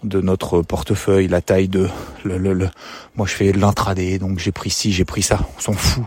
de 0.06 0.22
notre 0.22 0.62
portefeuille, 0.62 1.28
la 1.28 1.42
taille 1.42 1.68
de 1.68 1.90
le, 2.24 2.38
le, 2.38 2.70
moi 3.16 3.26
je 3.28 3.34
fais 3.34 3.52
de 3.52 3.60
l'intraday, 3.60 4.20
donc 4.20 4.40
j'ai 4.40 4.52
pris 4.52 4.70
ci, 4.70 4.92
j'ai 4.92 5.06
pris 5.06 5.24
ça, 5.24 5.40
on 5.58 5.60
s'en 5.60 5.74
fout. 5.74 6.04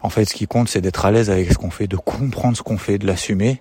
En 0.00 0.10
fait, 0.10 0.24
ce 0.24 0.34
qui 0.34 0.46
compte, 0.46 0.68
c'est 0.68 0.80
d'être 0.80 1.04
à 1.04 1.10
l'aise 1.10 1.30
avec 1.30 1.52
ce 1.52 1.58
qu'on 1.58 1.70
fait, 1.70 1.86
de 1.86 1.96
comprendre 1.96 2.56
ce 2.56 2.62
qu'on 2.62 2.78
fait, 2.78 2.98
de 2.98 3.06
l'assumer 3.06 3.60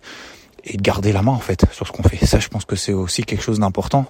et 0.63 0.77
de 0.77 0.81
garder 0.81 1.11
la 1.11 1.21
main 1.21 1.31
en 1.31 1.39
fait 1.39 1.65
sur 1.71 1.87
ce 1.87 1.91
qu'on 1.91 2.03
fait. 2.03 2.23
Ça, 2.25 2.39
je 2.39 2.47
pense 2.47 2.65
que 2.65 2.75
c'est 2.75 2.93
aussi 2.93 3.23
quelque 3.23 3.43
chose 3.43 3.59
d'important. 3.59 4.05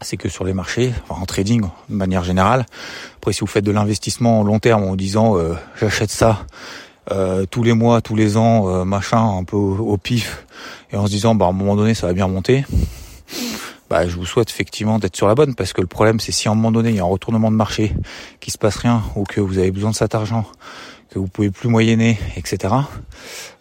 C'est 0.00 0.16
que 0.16 0.28
sur 0.28 0.44
les 0.44 0.52
marchés, 0.52 0.92
en 1.08 1.24
trading 1.24 1.62
de 1.88 1.94
manière 1.94 2.24
générale, 2.24 2.66
après 3.16 3.32
si 3.32 3.40
vous 3.40 3.46
faites 3.46 3.64
de 3.64 3.70
l'investissement 3.70 4.42
long 4.42 4.58
terme 4.58 4.84
en 4.84 4.96
disant 4.96 5.38
euh, 5.38 5.54
j'achète 5.80 6.10
ça 6.10 6.46
euh, 7.10 7.44
tous 7.46 7.62
les 7.62 7.72
mois, 7.72 8.00
tous 8.00 8.16
les 8.16 8.36
ans, 8.36 8.68
euh, 8.68 8.84
machin, 8.84 9.22
un 9.38 9.44
peu 9.44 9.56
au, 9.56 9.96
pif, 9.96 10.46
et 10.90 10.96
en 10.96 11.06
se 11.06 11.10
disant, 11.10 11.34
bah 11.34 11.46
à 11.46 11.48
un 11.48 11.52
moment 11.52 11.76
donné, 11.76 11.94
ça 11.94 12.06
va 12.06 12.12
bien 12.12 12.28
monter. 12.28 12.64
Bah, 13.90 14.08
je 14.08 14.16
vous 14.16 14.24
souhaite 14.24 14.48
effectivement 14.48 14.98
d'être 14.98 15.16
sur 15.16 15.28
la 15.28 15.34
bonne, 15.34 15.54
parce 15.54 15.72
que 15.72 15.80
le 15.80 15.86
problème, 15.86 16.18
c'est 16.18 16.32
si 16.32 16.48
à 16.48 16.52
un 16.52 16.54
moment 16.54 16.72
donné, 16.72 16.90
il 16.90 16.96
y 16.96 17.00
a 17.00 17.02
un 17.02 17.06
retournement 17.06 17.50
de 17.50 17.56
marché, 17.56 17.94
qu'il 18.40 18.52
se 18.52 18.58
passe 18.58 18.76
rien, 18.76 19.02
ou 19.16 19.24
que 19.24 19.40
vous 19.40 19.58
avez 19.58 19.70
besoin 19.70 19.90
de 19.90 19.96
cet 19.96 20.14
argent, 20.14 20.46
que 21.10 21.18
vous 21.18 21.28
pouvez 21.28 21.50
plus 21.50 21.68
moyenner, 21.68 22.18
etc. 22.36 22.56
Bah, 22.70 22.86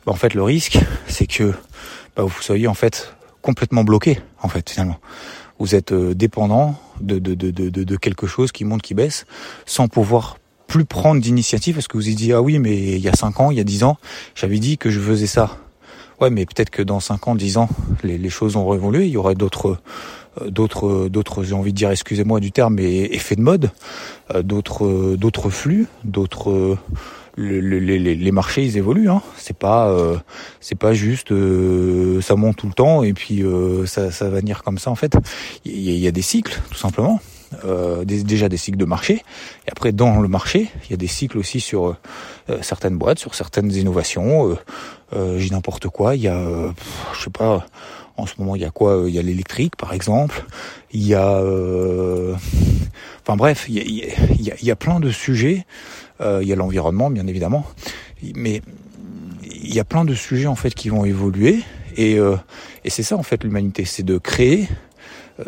en 0.08 0.16
fait, 0.16 0.34
le 0.34 0.44
risque, 0.44 0.80
c'est 1.08 1.28
que 1.28 1.54
bah, 2.16 2.24
vous 2.24 2.42
soyez 2.42 2.68
en 2.68 2.74
fait 2.74 3.14
complètement 3.42 3.84
bloqué, 3.84 4.20
en 4.42 4.48
fait, 4.48 4.70
finalement. 4.70 5.00
Vous 5.60 5.76
êtes 5.76 5.92
euh, 5.92 6.16
dépendant 6.16 6.76
de, 7.00 7.20
de, 7.20 7.36
de, 7.36 7.52
de, 7.52 7.70
de 7.70 7.96
quelque 7.98 8.26
chose 8.26 8.52
qui 8.52 8.66
monte, 8.66 8.82
qui 8.82 8.94
baisse, 8.94 9.26
sans 9.66 9.88
pouvoir 9.88 10.38
plus 10.74 10.86
prendre 10.86 11.22
d'initiative 11.22 11.76
parce 11.76 11.88
que 11.88 11.98
vous 11.98 12.08
avez 12.08 12.16
dit 12.16 12.34
ah 12.34 12.42
oui 12.42 12.58
mais 12.58 12.76
il 12.76 13.00
y 13.00 13.08
a 13.08 13.14
5 13.14 13.40
ans, 13.40 13.52
il 13.52 13.58
y 13.58 13.60
a 13.60 13.64
10 13.64 13.84
ans, 13.84 13.98
j'avais 14.34 14.58
dit 14.58 14.80
que 14.80 14.90
je 14.90 15.00
faisais 15.00 15.28
ça. 15.28 15.58
Ouais 16.20 16.32
mais 16.32 16.48
peut-être 16.48 16.72
que 16.72 16.82
dans 16.82 17.00
5 17.00 17.28
ans, 17.28 17.36
10 17.36 17.58
ans, 17.58 17.70
les, 18.04 18.30
choses 18.30 18.56
ont 18.56 18.74
évolué, 18.74 19.06
il 19.06 19.12
y 19.12 19.18
aurait 19.18 19.36
d'autres 19.36 19.78
euh, 20.42 20.50
d'autres 20.50 21.10
d'autres 21.10 21.44
j'ai 21.44 21.54
envie 21.54 21.74
de 21.74 21.78
dire 21.78 21.92
excusez-moi 21.92 22.40
du 22.40 22.52
terme 22.52 22.74
mais 22.74 23.02
effets 23.02 23.36
de 23.36 23.42
mode, 23.42 23.70
euh, 24.34 24.42
d'autres 24.42 25.16
d'autres 25.16 25.52
flux, 25.52 25.86
d'autres 26.06 26.76
les, 27.38 28.32
marchés 28.32 28.64
ils 28.64 28.76
évoluent 28.76 29.12
hein. 29.12 29.22
c'est 29.38 29.58
pas 29.58 29.90
euh, 29.90 30.18
c'est 30.60 30.78
pas 30.78 30.96
juste 30.96 31.32
ça 32.22 32.36
monte 32.36 32.56
tout 32.58 32.68
le 32.68 32.74
temps 32.74 33.04
et 33.04 33.14
puis 33.14 33.44
ça, 33.86 34.10
ça 34.10 34.28
va 34.28 34.40
venir 34.40 34.64
comme 34.64 34.80
ça 34.80 34.90
en 34.90 34.96
fait 34.96 35.18
il 35.66 35.78
y, 35.78 36.00
y, 36.00 36.08
a 36.08 36.12
des 36.12 36.24
cycles 36.24 36.60
tout 36.72 36.78
simplement 36.80 37.20
euh, 37.66 38.04
déjà 38.06 38.50
des 38.50 38.58
cycles 38.58 38.78
de 38.78 38.86
marché. 38.86 39.24
Et 39.68 39.72
après, 39.72 39.92
dans 39.92 40.20
le 40.20 40.28
marché, 40.28 40.70
il 40.86 40.92
y 40.92 40.94
a 40.94 40.98
des 40.98 41.08
cycles 41.08 41.38
aussi 41.38 41.60
sur 41.60 41.86
euh, 42.50 42.58
certaines 42.62 42.98
boîtes, 42.98 43.20
sur 43.20 43.36
certaines 43.36 43.72
innovations. 43.72 44.50
Euh, 44.50 44.56
euh 45.14 45.40
J'ai 45.40 45.52
n'importe 45.52 45.88
quoi. 45.88 46.16
Il 46.16 46.22
y 46.22 46.28
a, 46.28 46.74
je 47.14 47.24
sais 47.24 47.30
pas, 47.30 47.66
en 48.18 48.26
ce 48.26 48.34
moment, 48.38 48.56
il 48.56 48.62
y 48.62 48.66
a 48.66 48.72
quoi 48.72 49.04
Il 49.08 49.14
y 49.14 49.20
a 49.20 49.22
l'électrique, 49.22 49.76
par 49.76 49.94
exemple. 49.94 50.46
Il 50.92 51.06
y 51.06 51.16
a 51.16 51.42
enfin 53.24 53.38
bref, 53.38 53.66
il 53.70 53.76
y 53.76 54.04
a, 54.04 54.08
y, 54.40 54.52
a, 54.52 54.56
y 54.62 54.72
a, 54.72 54.76
plein 54.76 55.00
de 55.00 55.10
sujets. 55.10 55.66
Euh, 56.22 56.40
il 56.42 56.48
y 56.48 56.54
a 56.54 56.56
l'environnement, 56.56 57.10
bien 57.10 57.28
évidemment, 57.28 57.66
mais 58.36 58.62
il 59.44 59.74
y 59.74 59.80
a 59.80 59.84
plein 59.84 60.06
de 60.06 60.14
sujets 60.14 60.48
en 60.48 60.56
fait 60.56 60.74
qui 60.74 60.90
vont 60.90 61.06
évoluer. 61.06 61.60
Et, 61.96 62.18
euh, 62.18 62.36
et 62.84 62.90
c'est 62.90 63.04
ça 63.04 63.18
en 63.18 63.24
fait 63.24 63.44
l'humanité, 63.44 63.86
c'est 63.86 64.04
de 64.04 64.18
créer, 64.18 64.68
euh, 64.68 64.70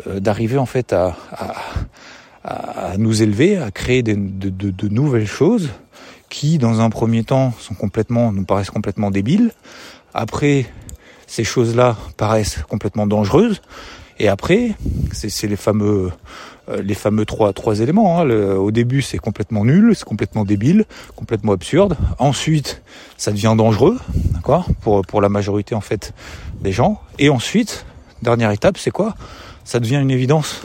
d'arriver 0.06 0.58
en 0.58 0.66
fait 0.66 0.92
à, 0.92 1.16
à, 2.46 2.96
nous 2.96 3.22
élever, 3.22 3.56
à 3.56 3.70
créer 3.70 4.02
de, 4.02 4.88
nouvelles 4.88 5.26
choses 5.26 5.70
qui, 6.28 6.58
dans 6.58 6.80
un 6.80 6.90
premier 6.90 7.24
temps, 7.24 7.52
sont 7.58 7.74
complètement, 7.74 8.32
nous 8.32 8.44
paraissent 8.44 8.70
complètement 8.70 9.10
débiles. 9.10 9.50
Après, 10.14 10.66
ces 11.26 11.44
choses-là 11.44 11.96
paraissent 12.16 12.60
complètement 12.68 13.06
dangereuses. 13.06 13.60
Et 14.18 14.28
après, 14.28 14.72
c'est 15.12 15.46
les 15.46 15.56
fameux 15.56 16.10
euh, 16.68 16.82
les 16.82 16.94
fameux 16.94 17.26
trois 17.26 17.52
trois 17.52 17.80
éléments. 17.80 18.20
Hein. 18.20 18.28
au 18.30 18.70
début, 18.70 19.02
c'est 19.02 19.18
complètement 19.18 19.64
nul, 19.64 19.92
c'est 19.94 20.04
complètement 20.04 20.44
débile, 20.44 20.84
complètement 21.14 21.52
absurde. 21.52 21.96
Ensuite, 22.18 22.82
ça 23.18 23.30
devient 23.30 23.54
dangereux, 23.56 23.98
d'accord, 24.32 24.66
pour 24.80 25.02
pour 25.02 25.20
la 25.20 25.28
majorité 25.28 25.74
en 25.74 25.82
fait 25.82 26.14
des 26.62 26.72
gens. 26.72 27.00
Et 27.18 27.28
ensuite, 27.28 27.84
dernière 28.22 28.50
étape, 28.52 28.78
c'est 28.78 28.90
quoi? 28.90 29.14
Ça 29.66 29.80
devient 29.80 29.96
une 29.96 30.12
évidence. 30.12 30.62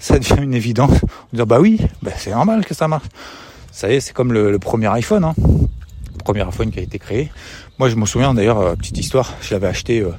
Ça 0.00 0.18
devient 0.18 0.42
une 0.42 0.52
évidence. 0.52 0.98
On 1.32 1.36
dire 1.36 1.46
bah 1.46 1.60
oui, 1.60 1.80
bah 2.02 2.10
c'est 2.16 2.32
normal 2.32 2.66
que 2.66 2.74
ça 2.74 2.88
marche. 2.88 3.06
Ça 3.70 3.88
y 3.88 3.94
est, 3.94 4.00
c'est 4.00 4.12
comme 4.12 4.32
le, 4.32 4.58
premier 4.58 4.88
iPhone. 4.88 5.24
Hein. 5.24 5.34
Le 5.38 6.18
premier 6.24 6.42
iPhone 6.42 6.72
qui 6.72 6.80
a 6.80 6.82
été 6.82 6.98
créé. 6.98 7.30
Moi, 7.78 7.88
je 7.88 7.94
me 7.94 8.04
souviens 8.04 8.34
d'ailleurs, 8.34 8.58
euh, 8.58 8.74
petite 8.74 8.98
histoire, 8.98 9.32
je 9.40 9.54
l'avais 9.54 9.68
acheté. 9.68 10.00
Euh, 10.00 10.10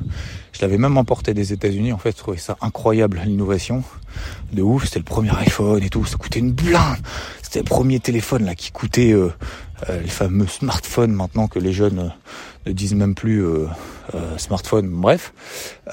je 0.54 0.62
l'avais 0.62 0.78
même 0.78 0.98
emporté 0.98 1.34
des 1.34 1.52
États-Unis. 1.52 1.92
En 1.92 1.98
fait, 1.98 2.12
je 2.12 2.18
trouvais 2.18 2.38
ça 2.38 2.58
incroyable, 2.62 3.22
l'innovation. 3.26 3.84
De 4.54 4.62
ouf. 4.62 4.86
C'était 4.86 5.00
le 5.00 5.06
premier 5.06 5.36
iPhone 5.40 5.84
et 5.84 5.90
tout. 5.90 6.06
Ça 6.06 6.16
coûtait 6.16 6.40
une 6.40 6.54
blinde. 6.54 6.98
C'était 7.42 7.60
le 7.60 7.66
premier 7.66 8.00
téléphone 8.00 8.46
là 8.46 8.56
qui 8.56 8.72
coûtait 8.72 9.12
euh, 9.12 9.34
euh 9.90 10.02
les 10.02 10.10
fameux 10.10 10.48
smartphones 10.48 11.12
maintenant 11.12 11.48
que 11.48 11.60
les 11.60 11.74
jeunes 11.74 12.00
euh, 12.00 12.10
ne 12.66 12.72
disent 12.72 12.96
même 12.96 13.16
plus 13.16 13.44
euh, 13.46 13.68
smartphone. 14.38 14.88
Bref, 14.90 15.34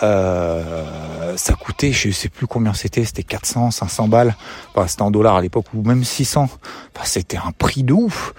ça 0.00 1.54
coûtait, 1.60 1.92
je 1.92 2.10
sais 2.10 2.28
plus 2.28 2.46
combien 2.46 2.74
c'était. 2.74 3.04
C'était 3.04 3.22
400, 3.22 3.70
500 3.70 4.08
balles. 4.08 4.36
Enfin, 4.74 4.86
c'était 4.86 5.02
en 5.02 5.10
dollars 5.10 5.36
à 5.36 5.40
l'époque 5.40 5.66
ou 5.74 5.82
même 5.82 6.04
600. 6.04 6.48
Enfin, 6.94 7.04
c'était 7.04 7.38
un 7.38 7.52
prix 7.52 7.82
de 7.82 7.92
ouf. 7.92 8.34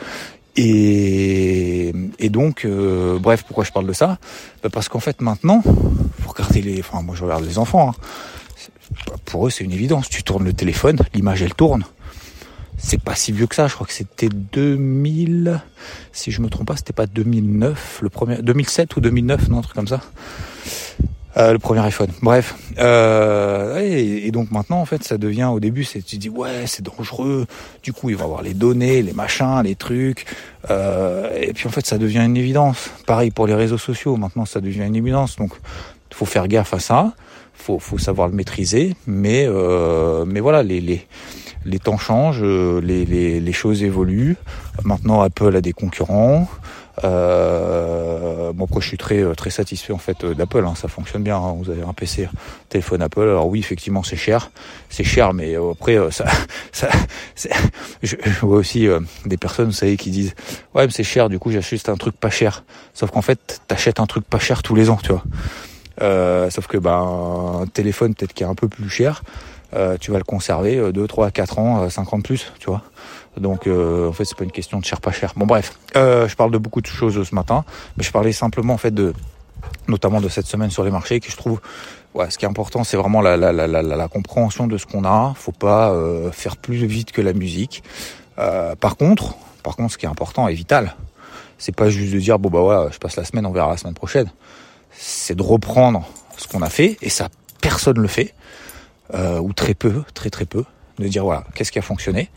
Et, 0.58 1.94
et 2.20 2.30
donc, 2.30 2.66
euh, 2.66 3.18
bref, 3.20 3.44
pourquoi 3.44 3.64
je 3.64 3.72
parle 3.72 3.88
de 3.88 3.94
ça? 3.94 4.18
Bah 4.64 4.70
Parce 4.72 4.90
qu'en 4.90 5.00
fait, 5.00 5.22
maintenant, 5.22 5.62
faut 5.62 6.30
regarder 6.30 6.62
les, 6.62 6.80
enfin, 6.80 7.02
moi 7.02 7.16
je 7.16 7.24
regarde 7.24 7.46
les 7.46 7.58
enfants. 7.58 7.92
Hein. 7.92 9.18
Pour 9.26 9.48
eux, 9.48 9.50
c'est 9.50 9.64
une 9.64 9.72
évidence. 9.72 10.10
Tu 10.10 10.24
tournes 10.24 10.44
le 10.44 10.54
téléphone, 10.54 10.98
l'image 11.14 11.42
elle 11.42 11.54
tourne. 11.54 11.86
C'est 12.84 13.02
pas 13.02 13.16
si 13.16 13.32
vieux 13.32 13.46
que 13.48 13.56
ça. 13.56 13.68
Je 13.68 13.76
crois 13.76 13.86
que 13.86 13.94
c'était 13.94 14.30
2000, 14.30 15.62
si 16.12 16.32
je 16.32 16.42
me 16.42 16.50
trompe 16.50 16.68
pas, 16.68 16.76
c'était 16.76 16.94
pas 16.94 17.06
2009, 17.06 18.00
le 18.02 18.10
premier, 18.10 18.38
2007 18.42 18.96
ou 18.96 19.02
2009, 19.02 19.50
non, 19.50 19.60
un 19.60 19.62
truc 19.62 19.76
comme 19.76 19.88
ça. 19.88 20.02
Euh, 21.38 21.54
le 21.54 21.60
premier 21.60 21.80
iPhone. 21.82 22.10
Bref. 22.22 22.56
Euh, 22.80 23.80
et, 23.80 24.32
donc 24.32 24.52
maintenant, 24.52 24.82
en 24.82 24.86
fait, 24.86 25.04
ça 25.04 25.18
devient 25.18 25.50
au 25.54 25.60
début, 25.60 25.84
c'est 25.84 26.02
tu 26.02 26.18
dis 26.18 26.28
ouais, 26.28 26.66
c'est 26.66 26.84
dangereux. 26.84 27.46
Du 27.84 27.94
coup, 27.94 28.10
il 28.10 28.18
va 28.18 28.26
avoir 28.26 28.42
les 28.42 28.54
données, 28.54 29.02
les 29.02 29.14
machins, 29.14 29.62
les 29.64 29.76
trucs. 29.76 30.26
Euh, 30.70 31.30
et 31.40 31.54
puis 31.54 31.68
en 31.68 31.72
fait, 31.72 31.86
ça 31.86 31.98
devient 31.98 32.24
une 32.26 32.36
évidence. 32.36 32.90
Pareil 33.06 33.32
pour 33.32 33.48
les 33.48 33.56
réseaux 33.56 33.78
sociaux. 33.78 34.18
Maintenant, 34.18 34.46
ça 34.46 34.60
devient 34.60 34.84
une 34.84 34.96
évidence. 34.96 35.38
Donc, 35.38 35.54
faut 36.12 36.26
faire 36.26 36.48
gaffe 36.48 36.74
à 36.74 36.80
ça. 36.80 37.14
Faut, 37.54 37.80
faut 37.80 37.98
savoir 37.98 38.28
le 38.28 38.34
maîtriser. 38.34 38.96
Mais, 39.08 39.46
euh, 39.48 40.26
mais 40.26 40.42
voilà, 40.42 40.64
les, 40.64 40.82
les 40.82 41.08
les 41.66 41.80
temps 41.80 41.98
changent, 41.98 42.44
les, 42.44 43.06
les, 43.06 43.40
les 43.40 43.54
choses 43.54 43.84
évoluent. 43.84 44.38
Maintenant, 44.84 45.22
Apple 45.22 45.56
a 45.56 45.62
des 45.62 45.74
concurrents. 45.74 46.48
Euh, 47.04 48.52
bon, 48.54 48.66
après, 48.66 48.82
je 48.82 48.88
suis 48.88 48.98
très 48.98 49.24
très 49.36 49.50
satisfait 49.50 49.94
en 49.94 49.98
fait 49.98 50.26
d'Apple. 50.26 50.66
Hein, 50.66 50.74
ça 50.76 50.88
fonctionne 50.88 51.24
bien. 51.24 51.38
Hein. 51.38 51.56
Vous 51.58 51.70
avez 51.70 51.84
un 51.84 51.94
PC, 51.94 52.30
téléphone 52.70 53.02
Apple. 53.02 53.22
Alors 53.22 53.48
oui, 53.48 53.60
effectivement, 53.60 54.04
c'est 54.04 54.16
cher, 54.16 54.52
c'est 54.90 55.04
cher, 55.04 55.34
mais 55.34 55.56
euh, 55.56 55.72
après, 55.72 55.98
euh, 55.98 56.12
ça, 56.12 56.26
je, 58.04 58.16
vois 58.42 58.58
aussi 58.58 58.88
euh, 58.88 59.00
des 59.26 59.38
personnes, 59.38 59.68
vous 59.68 59.72
savez, 59.72 59.98
qui 59.98 60.12
disent 60.12 60.34
ouais, 60.76 60.86
mais 60.86 60.92
c'est 60.92 61.04
cher. 61.04 61.30
Du 61.30 61.40
coup, 61.40 61.52
j'achète 61.52 61.90
un 61.90 61.98
truc 61.98 62.16
pas 62.16 62.30
cher. 62.30 62.64
Sauf 62.94 63.12
qu'en 63.12 63.22
fait, 63.22 63.62
t'achètes 63.68 64.00
un 64.00 64.06
truc 64.06 64.26
pas 64.26 64.40
cher 64.40 64.64
tous 64.64 64.76
les 64.76 64.90
ans, 64.90 65.00
tu 65.02 65.12
vois. 65.12 65.24
sauf 66.50 66.68
que 66.68 66.78
ben 66.78 67.62
un 67.62 67.68
téléphone 67.68 68.16
peut-être 68.16 68.34
qui 68.34 68.44
est 68.44 68.48
un 68.48 68.56
peu 68.56 68.68
plus 68.68 68.90
cher, 68.90 69.24
tu 70.00 70.12
vas 70.12 70.18
le 70.18 70.24
conserver 70.24 70.92
2, 70.92 71.08
3, 71.08 71.32
4 71.32 71.60
ans, 71.60 71.90
5 71.90 72.14
ans 72.14 72.18
de 72.18 72.24
plus, 72.24 72.52
tu 72.60 72.68
vois. 72.68 72.82
Donc 73.38 73.68
euh, 73.68 74.10
en 74.10 74.14
fait 74.14 74.26
c'est 74.26 74.38
pas 74.38 74.44
une 74.44 74.52
question 74.52 74.80
de 74.80 74.86
cher 74.86 75.00
pas 75.00 75.12
cher. 75.12 75.34
Bon 75.36 75.46
bref, 75.46 75.78
euh, 75.96 76.28
je 76.28 76.36
parle 76.36 76.52
de 76.52 76.58
beaucoup 76.58 76.82
de 76.82 76.88
choses 76.88 77.22
ce 77.28 77.36
matin, 77.36 77.64
mais 77.96 78.04
je 78.04 78.12
parlais 78.12 78.34
simplement 78.34 78.74
en 78.74 78.78
fait 78.78 78.94
de 78.94 79.14
notamment 79.88 80.20
de 80.20 80.28
cette 80.28 80.48
semaine 80.48 80.70
sur 80.70 80.84
les 80.84 80.92
marchés 80.92 81.20
que 81.20 81.32
je 81.32 81.38
trouve 81.38 81.62
ouais, 82.14 82.30
ce 82.30 82.38
qui 82.38 82.46
est 82.46 82.48
important 82.48 82.84
c'est 82.84 82.98
vraiment 82.98 83.22
la, 83.22 83.38
la, 83.38 83.52
la, 83.54 83.68
la, 83.68 84.08
compréhension 84.10 84.68
de 84.68 84.78
ce 84.78 84.86
qu'on 84.86 85.06
a. 85.06 85.34
Faut 85.36 85.54
pas 85.54 85.92
euh, 85.92 86.32
faire 86.32 86.58
plus 86.58 86.86
vite 86.86 87.14
que 87.14 87.22
la 87.22 87.34
musique. 87.34 87.84
Euh, 88.38 88.76
par 88.76 88.98
contre, 88.98 89.36
par 89.64 89.78
contre 89.78 89.94
ce 89.94 89.98
qui 89.98 90.06
est 90.06 90.10
important 90.10 90.48
et 90.50 90.54
vital, 90.54 90.96
c'est 91.58 91.76
pas 91.76 91.90
juste 91.90 92.14
de 92.14 92.20
dire 92.20 92.38
bon 92.38 92.50
bah 92.50 92.62
ouais 92.62 92.92
je 92.92 92.98
passe 92.98 93.16
la 93.16 93.24
semaine 93.24 93.46
on 93.46 93.52
verra 93.52 93.70
la 93.70 93.78
semaine 93.78 93.94
prochaine. 93.94 94.30
C'est 94.92 95.36
de 95.36 95.44
reprendre 95.44 96.06
ce 96.36 96.48
qu'on 96.50 96.62
a 96.62 96.70
fait 96.70 96.98
et 97.02 97.10
ça 97.10 97.30
personne 97.62 98.00
le 98.00 98.10
fait 98.10 98.34
ou 99.14 99.54
très 99.54 99.74
peu, 99.74 100.04
très 100.14 100.30
très 100.30 100.46
peu 100.46 100.64
de 101.00 101.08
dire 101.08 101.24
voilà, 101.24 101.44
qu'est-ce 101.56 101.72
qui 101.72 101.80
a 101.80 101.82
fonctionné, 101.82 102.30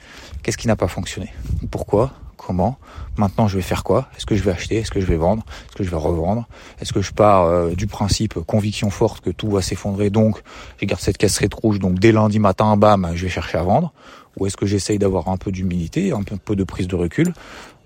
qu'est-ce 0.42 0.58
qui 0.58 0.66
n'a 0.66 0.76
pas 0.76 0.88
fonctionné, 0.88 1.32
pourquoi, 1.70 2.12
comment, 2.36 2.78
maintenant 3.16 3.48
je 3.48 3.56
vais 3.56 3.62
faire 3.62 3.84
quoi, 3.84 4.08
est-ce 4.16 4.26
que 4.26 4.34
je 4.34 4.42
vais 4.42 4.52
acheter, 4.52 4.76
est-ce 4.76 4.90
que 4.90 5.00
je 5.00 5.06
vais 5.06 5.16
vendre, 5.16 5.44
est-ce 5.68 5.76
que 5.76 5.84
je 5.84 5.90
vais 5.90 5.96
revendre, 5.96 6.46
est-ce 6.80 6.92
que 6.92 7.02
je 7.02 7.12
pars 7.12 7.44
euh, 7.44 7.70
du 7.74 7.86
principe 7.86 8.34
conviction 8.40 8.90
forte 8.90 9.22
que 9.22 9.30
tout 9.30 9.50
va 9.50 9.62
s'effondrer, 9.62 10.10
donc 10.10 10.42
je 10.80 10.86
garde 10.86 11.00
cette 11.00 11.18
casserette 11.18 11.54
rouge, 11.54 11.78
donc 11.78 11.98
dès 11.98 12.12
lundi 12.12 12.38
matin, 12.38 12.76
bam, 12.76 13.10
je 13.14 13.24
vais 13.24 13.30
chercher 13.30 13.58
à 13.58 13.62
vendre, 13.62 13.92
ou 14.36 14.46
est-ce 14.46 14.56
que 14.56 14.66
j'essaye 14.66 14.98
d'avoir 14.98 15.28
un 15.28 15.36
peu 15.36 15.52
d'humilité, 15.52 16.12
un 16.12 16.22
peu 16.22 16.56
de 16.56 16.64
prise 16.64 16.88
de 16.88 16.96
recul, 16.96 17.32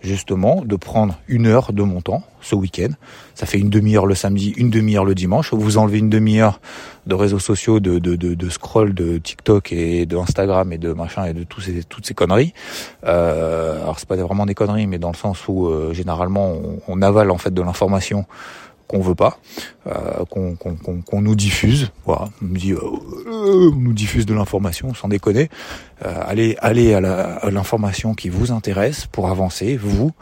justement 0.00 0.62
de 0.64 0.76
prendre 0.76 1.18
une 1.26 1.46
heure 1.46 1.72
de 1.72 1.82
mon 1.82 2.00
temps 2.00 2.22
ce 2.40 2.54
week-end. 2.54 2.90
Ça 3.34 3.46
fait 3.46 3.58
une 3.58 3.70
demi-heure 3.70 4.06
le 4.06 4.14
samedi, 4.14 4.54
une 4.56 4.70
demi-heure 4.70 5.04
le 5.04 5.14
dimanche. 5.14 5.52
Vous 5.52 5.76
enlevez 5.76 5.98
une 5.98 6.10
demi-heure 6.10 6.60
de 7.06 7.14
réseaux 7.14 7.38
sociaux, 7.38 7.80
de, 7.80 7.98
de, 7.98 8.16
de, 8.16 8.34
de, 8.34 8.48
scroll 8.48 8.94
de 8.94 9.18
TikTok 9.18 9.72
et 9.72 10.06
de 10.06 10.16
Instagram 10.16 10.72
et 10.72 10.78
de 10.78 10.92
machin 10.92 11.24
et 11.24 11.32
de 11.32 11.42
tous 11.42 11.62
ces, 11.62 11.82
toutes 11.84 12.06
ces 12.06 12.14
conneries. 12.14 12.52
Euh, 13.04 13.82
alors 13.82 13.98
c'est 13.98 14.08
pas 14.08 14.16
vraiment 14.16 14.46
des 14.46 14.54
conneries, 14.54 14.86
mais 14.86 14.98
dans 14.98 15.10
le 15.10 15.16
sens 15.16 15.48
où 15.48 15.66
euh, 15.66 15.92
généralement 15.94 16.52
on, 16.52 16.80
on, 16.86 17.02
avale 17.02 17.30
en 17.30 17.38
fait 17.38 17.52
de 17.52 17.62
l'information 17.62 18.26
qu'on 18.88 19.00
veut 19.00 19.14
pas, 19.14 19.38
euh, 19.86 20.24
qu'on 20.26 21.20
nous 21.20 21.34
diffuse. 21.34 21.90
Voilà, 22.06 22.30
on 22.42 22.46
nous 22.46 22.56
dit, 22.56 22.72
euh, 22.72 22.80
on 23.26 23.76
nous 23.76 23.92
diffuse 23.92 24.26
de 24.26 24.34
l'information, 24.34 24.94
sans 24.94 25.08
déconner. 25.08 25.50
Euh, 26.04 26.14
allez, 26.26 26.56
allez 26.60 26.94
à 26.94 27.50
l'information 27.50 28.14
qui 28.14 28.30
vous 28.30 28.50
intéresse 28.50 29.06
pour 29.06 29.28
avancer, 29.28 29.76
vous. 29.76 30.12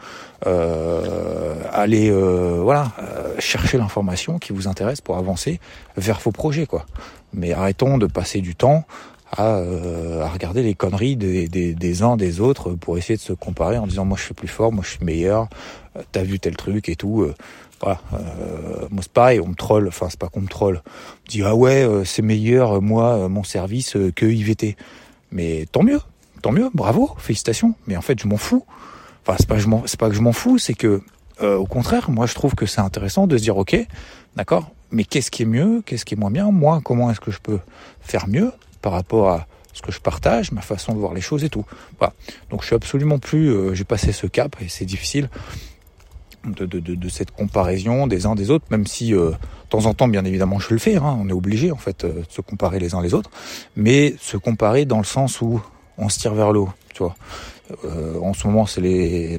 Euh, 0.45 1.55
allez, 1.71 2.11
euh, 2.11 2.59
voilà, 2.61 2.91
chercher 3.39 3.77
l'information 3.77 4.37
qui 4.37 4.51
vous 4.51 4.67
intéresse 4.67 5.01
pour 5.01 5.17
avancer 5.17 5.59
vers 5.95 6.19
vos 6.19 6.31
projets, 6.31 6.65
quoi. 6.65 6.85
Mais 7.33 7.53
arrêtons 7.53 7.97
de 7.97 8.05
passer 8.05 8.41
du 8.41 8.55
temps 8.55 8.85
à, 9.31 9.57
à, 9.57 10.29
regarder 10.29 10.63
les 10.63 10.73
conneries 10.73 11.15
des, 11.15 11.47
des, 11.47 11.73
des, 11.73 12.03
uns 12.03 12.17
des 12.17 12.39
autres 12.39 12.71
pour 12.71 12.97
essayer 12.97 13.17
de 13.17 13.21
se 13.21 13.33
comparer 13.33 13.77
en 13.77 13.87
disant 13.87 14.05
moi 14.05 14.17
je 14.17 14.23
suis 14.23 14.33
plus 14.33 14.47
fort, 14.47 14.71
moi 14.71 14.83
je 14.85 14.91
suis 14.91 15.05
meilleur, 15.05 15.49
t'as 16.11 16.23
vu 16.23 16.39
tel 16.39 16.55
truc 16.55 16.89
et 16.89 16.95
tout. 16.95 17.27
Voilà, 17.81 18.01
euh, 18.13 18.87
moi 18.89 19.01
c'est 19.01 19.11
pareil, 19.11 19.39
on 19.39 19.47
me 19.47 19.53
troll, 19.55 19.87
enfin 19.87 20.07
c'est 20.09 20.19
pas 20.19 20.29
qu'on 20.29 20.41
me 20.41 20.47
troll. 20.47 20.81
On 20.85 21.25
me 21.25 21.29
dit 21.29 21.43
ah 21.43 21.55
ouais, 21.55 21.83
euh, 21.83 22.03
c'est 22.05 22.23
meilleur 22.23 22.77
euh, 22.77 22.79
moi 22.79 23.15
euh, 23.15 23.29
mon 23.29 23.43
service 23.43 23.95
que 24.15 24.25
IVT. 24.25 24.75
Mais 25.31 25.67
tant 25.71 25.83
mieux, 25.83 25.99
tant 26.41 26.51
mieux, 26.51 26.69
bravo, 26.73 27.11
félicitations. 27.17 27.75
Mais 27.85 27.95
en 27.95 28.01
fait 28.01 28.19
je 28.19 28.27
m'en 28.27 28.37
fous. 28.37 28.65
Enfin 29.25 29.37
c'est 29.39 29.47
pas 29.47 29.57
c'est 29.85 29.99
pas 29.99 30.09
que 30.09 30.15
je 30.15 30.21
m'en 30.21 30.31
fous, 30.31 30.57
c'est 30.57 30.73
que 30.73 31.01
au 31.39 31.67
contraire, 31.67 32.09
moi 32.09 32.25
je 32.25 32.33
trouve 32.33 32.55
que 32.55 32.65
c'est 32.65 32.81
intéressant 32.81 33.27
de 33.27 33.37
se 33.37 33.43
dire 33.43 33.57
ok, 33.57 33.77
d'accord, 34.35 34.71
mais 34.89 35.03
qu'est-ce 35.03 35.29
qui 35.29 35.43
est 35.43 35.45
mieux, 35.45 35.83
qu'est-ce 35.85 36.03
qui 36.03 36.15
est 36.15 36.17
moins 36.17 36.31
bien, 36.31 36.49
moi 36.49 36.81
comment 36.83 37.11
est-ce 37.11 37.19
que 37.19 37.29
je 37.29 37.37
peux 37.39 37.59
faire 37.99 38.27
mieux? 38.27 38.51
Par 38.87 38.93
rapport 38.93 39.27
à 39.29 39.47
ce 39.73 39.81
que 39.81 39.91
je 39.91 39.99
partage, 39.99 40.53
ma 40.53 40.61
façon 40.61 40.93
de 40.93 40.97
voir 40.97 41.13
les 41.13 41.19
choses 41.19 41.43
et 41.43 41.49
tout. 41.49 41.65
Donc 42.49 42.61
je 42.61 42.67
suis 42.67 42.75
absolument 42.75 43.19
plus, 43.19 43.75
j'ai 43.75 43.83
passé 43.83 44.13
ce 44.13 44.27
cap 44.27 44.55
et 44.61 44.69
c'est 44.69 44.85
difficile 44.85 45.29
de, 46.45 47.09
cette 47.09 47.31
comparaison 47.31 48.07
des 48.07 48.25
uns 48.25 48.35
des 48.35 48.49
autres, 48.49 48.65
même 48.69 48.87
si 48.87 49.13
euh, 49.13 49.31
de 49.31 49.69
temps 49.69 49.85
en 49.85 49.93
temps, 49.93 50.07
bien 50.07 50.23
évidemment, 50.23 50.57
je 50.59 50.73
le 50.73 50.79
fais. 50.79 50.95
Hein, 50.95 51.17
on 51.21 51.27
est 51.27 51.33
obligé 51.33 51.71
en 51.71 51.77
fait 51.77 52.05
euh, 52.05 52.21
de 52.21 52.25
se 52.29 52.39
comparer 52.39 52.79
les 52.79 52.95
uns 52.95 53.01
les 53.01 53.13
autres, 53.13 53.29
mais 53.75 54.15
se 54.21 54.37
comparer 54.37 54.85
dans 54.85 54.99
le 54.99 55.03
sens 55.03 55.41
où 55.41 55.61
on 55.97 56.07
se 56.07 56.17
tire 56.19 56.33
vers 56.33 56.53
le 56.53 56.59
haut, 56.59 56.73
tu 56.93 57.03
vois. 57.03 57.15
Euh, 57.85 58.19
en 58.19 58.33
ce 58.33 58.47
moment, 58.47 58.65
c'est 58.65 58.81
les, 58.81 59.37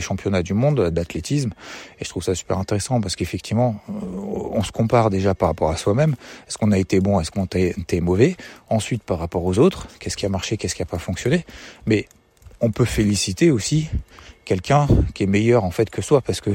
championnats 0.00 0.42
du 0.42 0.54
monde 0.54 0.90
d'athlétisme, 0.90 1.52
et 1.98 2.04
je 2.04 2.08
trouve 2.08 2.22
ça 2.22 2.34
super 2.34 2.58
intéressant 2.58 3.00
parce 3.00 3.16
qu'effectivement, 3.16 3.76
euh, 3.88 3.92
on 4.52 4.62
se 4.62 4.72
compare 4.72 5.10
déjà 5.10 5.34
par 5.34 5.48
rapport 5.48 5.70
à 5.70 5.76
soi-même. 5.76 6.14
Est-ce 6.48 6.58
qu'on 6.58 6.72
a 6.72 6.78
été 6.78 7.00
bon, 7.00 7.20
est-ce 7.20 7.30
qu'on 7.30 7.44
a 7.44 7.58
été 7.58 8.00
mauvais? 8.00 8.36
Ensuite, 8.68 9.02
par 9.02 9.18
rapport 9.18 9.44
aux 9.44 9.58
autres, 9.58 9.88
qu'est-ce 9.98 10.16
qui 10.16 10.26
a 10.26 10.28
marché, 10.28 10.56
qu'est-ce 10.56 10.74
qui 10.74 10.82
a 10.82 10.86
pas 10.86 10.98
fonctionné? 10.98 11.44
Mais 11.86 12.06
on 12.60 12.70
peut 12.70 12.84
féliciter 12.84 13.50
aussi 13.50 13.88
quelqu'un 14.44 14.86
qui 15.14 15.24
est 15.24 15.26
meilleur 15.26 15.64
en 15.64 15.70
fait 15.70 15.90
que 15.90 16.02
soi, 16.02 16.20
parce 16.20 16.40
que 16.40 16.50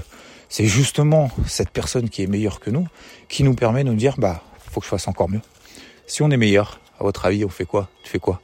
c'est 0.50 0.66
justement 0.66 1.30
cette 1.46 1.70
personne 1.70 2.10
qui 2.10 2.24
est 2.24 2.28
meilleure 2.28 2.60
que 2.60 2.70
nous 2.70 2.88
qui 3.28 3.44
nous 3.44 3.54
permet 3.54 3.84
de 3.84 3.90
nous 3.90 3.96
dire, 3.96 4.16
bah, 4.18 4.44
faut 4.72 4.80
que 4.80 4.86
je 4.86 4.90
fasse 4.90 5.08
encore 5.08 5.30
mieux. 5.30 5.42
Si 6.06 6.22
on 6.22 6.32
est 6.32 6.38
meilleur, 6.38 6.80
à 7.00 7.04
votre 7.04 7.26
avis, 7.26 7.44
on 7.44 7.50
fait 7.50 7.66
quoi? 7.66 7.90
Tu 8.04 8.10
fais 8.10 8.20
quoi? 8.20 8.42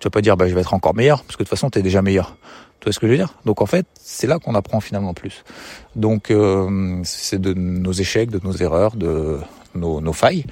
Tu 0.00 0.06
vas 0.06 0.10
pas 0.10 0.20
dire 0.20 0.36
bah 0.36 0.48
je 0.48 0.54
vais 0.54 0.60
être 0.60 0.74
encore 0.74 0.94
meilleur 0.94 1.22
parce 1.22 1.36
que 1.36 1.42
de 1.42 1.48
toute 1.48 1.56
façon 1.56 1.70
tu 1.70 1.78
es 1.78 1.82
déjà 1.82 2.02
meilleur. 2.02 2.36
Tu 2.80 2.84
vois 2.84 2.92
ce 2.92 2.98
que 2.98 3.06
je 3.06 3.12
veux 3.12 3.16
dire? 3.16 3.34
Donc 3.46 3.62
en 3.62 3.66
fait, 3.66 3.86
c'est 3.94 4.26
là 4.26 4.38
qu'on 4.38 4.54
apprend 4.54 4.80
finalement 4.80 5.14
plus. 5.14 5.44
Donc 5.96 6.30
euh, 6.30 7.00
c'est 7.04 7.40
de 7.40 7.54
nos 7.54 7.92
échecs, 7.92 8.30
de 8.30 8.40
nos 8.44 8.52
erreurs, 8.52 8.96
de 8.96 9.38
nos, 9.74 10.12
failles. 10.12 10.44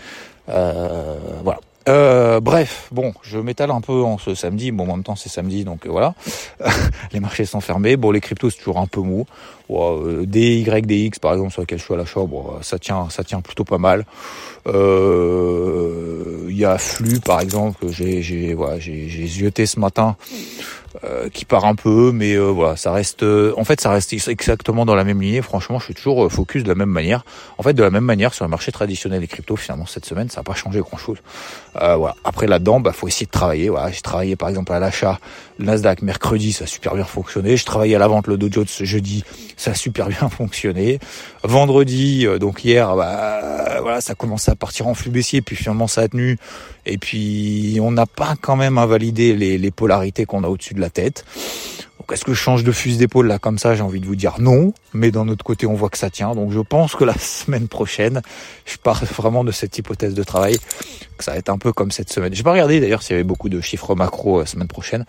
Euh, 0.49 1.19
voilà. 1.45 1.61
Euh, 1.89 2.41
bref, 2.41 2.89
bon, 2.93 3.13
je 3.23 3.39
m'étale 3.39 3.71
un 3.71 3.81
peu 3.81 4.03
en 4.03 4.19
ce 4.19 4.35
samedi. 4.35 4.71
Bon, 4.71 4.85
en 4.85 4.97
même 4.97 5.03
temps, 5.03 5.17
c'est 5.17 5.29
samedi, 5.29 5.65
donc 5.65 5.87
euh, 5.87 5.91
voilà. 5.91 6.15
les 7.13 7.21
marchés 7.21 7.45
sont 7.45 7.61
fermés. 7.61 7.97
Bon, 7.97 8.11
les 8.11 8.21
cryptos, 8.21 8.51
c'est 8.51 8.59
toujours 8.59 8.79
un 8.79 8.87
peu 8.87 9.01
mou. 9.01 9.27
Bon, 9.69 10.05
euh, 10.07 10.27
DY, 10.27 10.65
DX, 10.65 11.19
par 11.19 11.33
exemple, 11.33 11.53
sur 11.53 11.63
lequel 11.63 11.79
je 11.79 11.85
suis 11.85 11.95
à 11.95 11.97
l'achat, 11.97 12.21
bon, 12.21 12.55
ça 12.63 12.79
tient, 12.79 13.09
ça 13.11 13.25
tient 13.25 13.41
plutôt 13.41 13.65
pas 13.65 13.79
mal. 13.79 14.05
Euh, 14.67 16.47
il 16.49 16.57
y 16.57 16.65
a 16.65 16.79
Flux, 16.79 17.21
par 17.21 17.41
exemple, 17.41 17.79
que 17.81 17.93
j'ai, 17.93 18.23
j'ai, 18.23 18.55
voilà, 18.55 18.79
j'ai, 18.79 19.09
j'ai 19.09 19.27
zioté 19.27 19.67
ce 19.67 19.81
matin. 19.81 20.17
Euh, 21.05 21.31
qui 21.31 21.47
part 21.47 21.65
un 21.65 21.75
peu, 21.75 22.13
mais 22.13 22.35
euh, 22.35 22.51
voilà, 22.51 22.77
ça 22.77 22.93
reste. 22.93 23.23
Euh, 23.23 23.55
en 23.57 23.65
fait, 23.65 23.81
ça 23.81 23.91
reste 23.91 24.13
exactement 24.29 24.85
dans 24.85 24.95
la 24.95 25.05
même 25.05 25.23
lignée. 25.23 25.41
Franchement, 25.41 25.79
je 25.79 25.87
suis 25.87 25.95
toujours 25.95 26.31
focus 26.31 26.65
de 26.65 26.69
la 26.69 26.75
même 26.75 26.91
manière. 26.91 27.25
En 27.57 27.63
fait, 27.63 27.73
de 27.73 27.83
la 27.83 27.91
même 27.91 28.05
manière 28.05 28.35
sur 28.35 28.45
le 28.45 28.51
marché 28.51 28.73
traditionnel 28.73 29.21
des 29.21 29.27
cryptos. 29.27 29.57
Finalement, 29.57 29.87
cette 29.87 30.05
semaine, 30.05 30.29
ça 30.29 30.41
n'a 30.41 30.45
pas 30.45 30.55
changé 30.55 30.81
grand 30.81 30.99
chose. 30.99 31.19
voilà. 31.75 32.15
Après 32.25 32.47
là-dedans, 32.47 32.81
bah, 32.81 32.93
faut 32.93 33.09
essayer 33.09 33.25
de 33.25 33.31
travailler. 33.31 33.71
Voilà, 33.71 33.91
j'ai 33.91 34.03
travaillé 34.03 34.37
par 34.37 34.51
exemple 34.51 34.73
à 34.73 34.79
l'achat 34.79 35.19
Nasdaq 35.59 36.03
mercredi, 36.03 36.53
ça 36.53 36.65
a 36.65 36.67
super 36.67 36.95
bien 36.95 37.05
fonctionné. 37.05 37.57
Je 37.57 37.65
travaillais 37.65 37.95
à 37.95 37.99
la 37.99 38.09
vente 38.09 38.27
le 38.27 38.37
Dow 38.37 38.49
Jones 38.51 38.67
jeudi, 38.67 39.25
ça 39.57 39.71
a 39.71 39.75
super 39.75 40.09
bien 40.09 40.29
fonctionné. 40.29 40.99
Vendredi, 41.43 42.27
donc 42.39 42.65
hier, 42.65 42.95
bah, 42.97 43.81
voilà, 43.81 44.01
ça 44.01 44.15
commençait 44.15 44.51
à 44.51 44.57
partir 44.57 44.89
en 44.89 44.95
flux 44.95 45.11
baissier, 45.11 45.41
puis 45.41 45.57
finalement 45.57 45.87
ça 45.87 46.03
a 46.03 46.09
tenu. 46.09 46.39
Et 46.87 46.99
puis 46.99 47.79
on 47.81 47.93
n'a 47.93 48.07
pas 48.07 48.35
quand 48.41 48.57
même 48.57 48.79
invalidé 48.79 49.35
les, 49.35 49.59
les 49.59 49.71
polarités 49.71 50.25
qu'on 50.25 50.45
a 50.45 50.49
au-dessus 50.49 50.75
de 50.75 50.81
la 50.81 50.91
tête. 50.91 51.25
Donc 52.03 52.11
est-ce 52.13 52.25
que 52.25 52.35
je 52.35 52.41
change 52.41 52.65
de 52.65 52.73
fusil 52.73 52.97
d'épaule 52.97 53.29
là 53.29 53.39
comme 53.39 53.59
ça 53.59 53.77
J'ai 53.77 53.83
envie 53.83 54.01
de 54.01 54.07
vous 54.07 54.17
dire 54.17 54.35
non, 54.41 54.75
mais 54.93 55.13
d'un 55.13 55.29
autre 55.29 55.45
côté 55.45 55.67
on 55.67 55.75
voit 55.75 55.89
que 55.89 55.99
ça 55.99 56.11
tient. 56.11 56.35
Donc 56.35 56.51
je 56.51 56.59
pense 56.59 56.97
que 56.97 57.05
la 57.05 57.15
semaine 57.19 57.69
prochaine, 57.69 58.23
je 58.65 58.77
pars 58.77 59.05
vraiment 59.05 59.45
de 59.45 59.53
cette 59.53 59.79
hypothèse 59.79 60.15
de 60.15 60.25
travail, 60.25 60.59
que 61.17 61.23
ça 61.23 61.31
va 61.31 61.39
être 61.39 61.49
un 61.49 61.59
peu 61.59 61.73
comme 61.73 61.93
cette 61.93 62.13
semaine. 62.13 62.35
J'ai 62.35 62.43
pas 62.43 62.51
regardé 62.51 62.81
d'ailleurs 62.81 63.03
s'il 63.03 63.13
y 63.13 63.15
avait 63.15 63.23
beaucoup 63.23 63.49
de 63.49 63.61
chiffres 63.61 63.95
macro 63.95 64.41
la 64.41 64.47
semaine 64.47 64.67
prochaine 64.67 65.05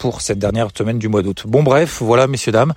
pour 0.00 0.22
cette 0.22 0.40
dernière 0.40 0.70
semaine 0.76 0.98
du 0.98 1.06
mois 1.06 1.22
d'août. 1.22 1.44
Bon 1.46 1.62
bref, 1.62 2.02
voilà 2.02 2.26
messieurs 2.26 2.50
dames. 2.50 2.74